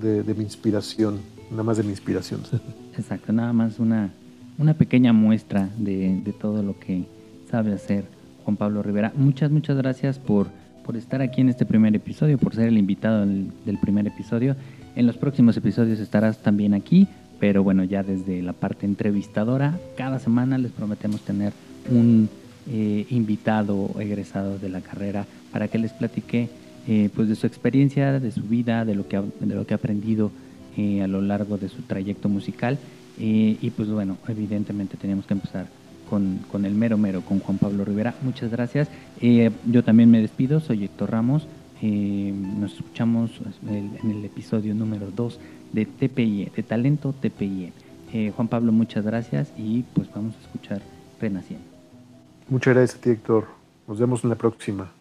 de, 0.01 0.33
mi 0.33 0.43
inspiración, 0.43 1.19
nada 1.49 1.63
más 1.63 1.77
de 1.77 1.83
mi 1.83 1.89
inspiración. 1.89 2.41
Exacto, 2.97 3.31
nada 3.33 3.53
más 3.53 3.79
una, 3.79 4.11
una 4.57 4.73
pequeña 4.73 5.13
muestra 5.13 5.69
de, 5.77 6.33
todo 6.39 6.63
lo 6.63 6.79
que 6.79 7.05
sabe 7.49 7.73
hacer 7.73 8.05
Juan 8.43 8.57
Pablo 8.57 8.81
Rivera. 8.81 9.11
Muchas, 9.15 9.51
muchas 9.51 9.77
gracias 9.77 10.17
por, 10.17 10.47
por 10.83 10.97
estar 10.97 11.21
aquí 11.21 11.41
en 11.41 11.49
este 11.49 11.65
primer 11.65 11.95
episodio, 11.95 12.37
por 12.37 12.55
ser 12.55 12.67
el 12.67 12.77
invitado 12.77 13.25
del 13.25 13.77
primer 13.81 14.07
episodio. 14.07 14.55
En 14.95 15.07
los 15.07 15.17
próximos 15.17 15.55
episodios 15.55 15.99
estarás 15.99 16.39
también 16.39 16.73
aquí, 16.73 17.07
pero 17.39 17.63
bueno, 17.63 17.83
ya 17.83 18.03
desde 18.03 18.41
la 18.41 18.53
parte 18.53 18.85
entrevistadora, 18.85 19.79
cada 19.95 20.19
semana 20.19 20.57
les 20.57 20.71
prometemos 20.71 21.21
tener 21.21 21.53
un 21.89 22.29
eh, 22.69 23.05
invitado 23.09 23.89
egresado 23.99 24.59
de 24.59 24.69
la 24.69 24.81
carrera 24.81 25.25
para 25.51 25.67
que 25.69 25.79
les 25.79 25.93
platique 25.93 26.49
eh, 26.87 27.09
pues 27.15 27.29
de 27.29 27.35
su 27.35 27.47
experiencia, 27.47 28.19
de 28.19 28.31
su 28.31 28.41
vida, 28.43 28.83
de 28.83 28.95
lo 28.95 29.07
que 29.07 29.17
ha, 29.17 29.21
de 29.21 29.55
lo 29.55 29.65
que 29.65 29.73
ha 29.73 29.77
aprendido 29.77 30.29
eh, 30.77 31.01
a 31.01 31.07
lo 31.07 31.21
largo 31.21 31.57
de 31.57 31.69
su 31.69 31.81
trayecto 31.83 32.27
musical. 32.27 32.77
y 33.17 33.69
pues 33.75 33.89
bueno, 33.89 34.17
evidentemente 34.27 34.97
teníamos 34.97 35.25
que 35.25 35.33
empezar 35.33 35.67
con, 36.09 36.39
con, 36.51 36.65
el 36.65 36.73
mero 36.73 36.97
mero, 36.97 37.21
con 37.21 37.39
Juan 37.39 37.57
Pablo 37.57 37.85
Rivera. 37.85 38.13
Muchas 38.23 38.51
gracias. 38.51 38.89
yo 39.65 39.83
también 39.83 40.09
me 40.11 40.21
despido, 40.21 40.59
soy 40.59 40.83
Héctor 40.85 41.11
Ramos. 41.11 41.47
Nos 41.81 42.73
escuchamos 42.73 43.31
en 43.67 44.11
el 44.11 44.25
episodio 44.25 44.75
número 44.75 45.07
2 45.15 45.39
de 45.73 45.85
TPI, 45.85 46.51
de 46.55 46.63
Talento 46.63 47.13
TPI. 47.13 47.73
Juan 48.35 48.47
Pablo, 48.47 48.71
muchas 48.71 49.05
gracias 49.05 49.51
y 49.57 49.83
pues 49.93 50.09
vamos 50.13 50.35
a 50.35 50.41
escuchar 50.41 50.81
Renaciendo. 51.19 51.65
Muchas 52.49 52.73
gracias 52.75 52.99
a 52.99 53.01
ti, 53.01 53.09
Héctor. 53.11 53.45
Nos 53.87 53.99
vemos 53.99 54.23
en 54.23 54.29
la 54.31 54.35
próxima. 54.35 54.91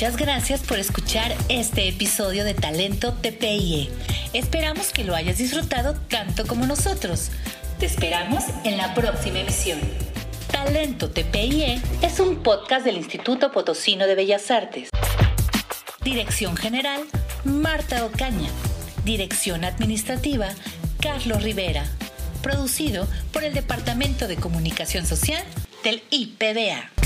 Muchas 0.00 0.16
gracias 0.16 0.60
por 0.62 0.78
escuchar 0.78 1.36
este 1.50 1.86
episodio 1.86 2.42
de 2.42 2.54
Talento 2.54 3.12
TPIE. 3.12 3.90
Esperamos 4.32 4.94
que 4.94 5.04
lo 5.04 5.14
hayas 5.14 5.36
disfrutado 5.36 5.92
tanto 5.92 6.46
como 6.46 6.64
nosotros. 6.64 7.28
Te 7.78 7.84
esperamos 7.84 8.44
en 8.64 8.78
la 8.78 8.94
próxima 8.94 9.40
emisión. 9.40 9.78
Talento 10.50 11.10
TPIE 11.10 11.82
es 12.00 12.18
un 12.18 12.42
podcast 12.42 12.86
del 12.86 12.96
Instituto 12.96 13.52
Potosino 13.52 14.06
de 14.06 14.14
Bellas 14.14 14.50
Artes. 14.50 14.88
Dirección 16.02 16.56
General, 16.56 17.02
Marta 17.44 18.06
Ocaña. 18.06 18.48
Dirección 19.04 19.64
Administrativa, 19.64 20.48
Carlos 21.02 21.42
Rivera. 21.42 21.84
Producido 22.40 23.06
por 23.34 23.44
el 23.44 23.52
Departamento 23.52 24.28
de 24.28 24.36
Comunicación 24.36 25.04
Social 25.04 25.44
del 25.84 26.02
IPBA. 26.08 26.99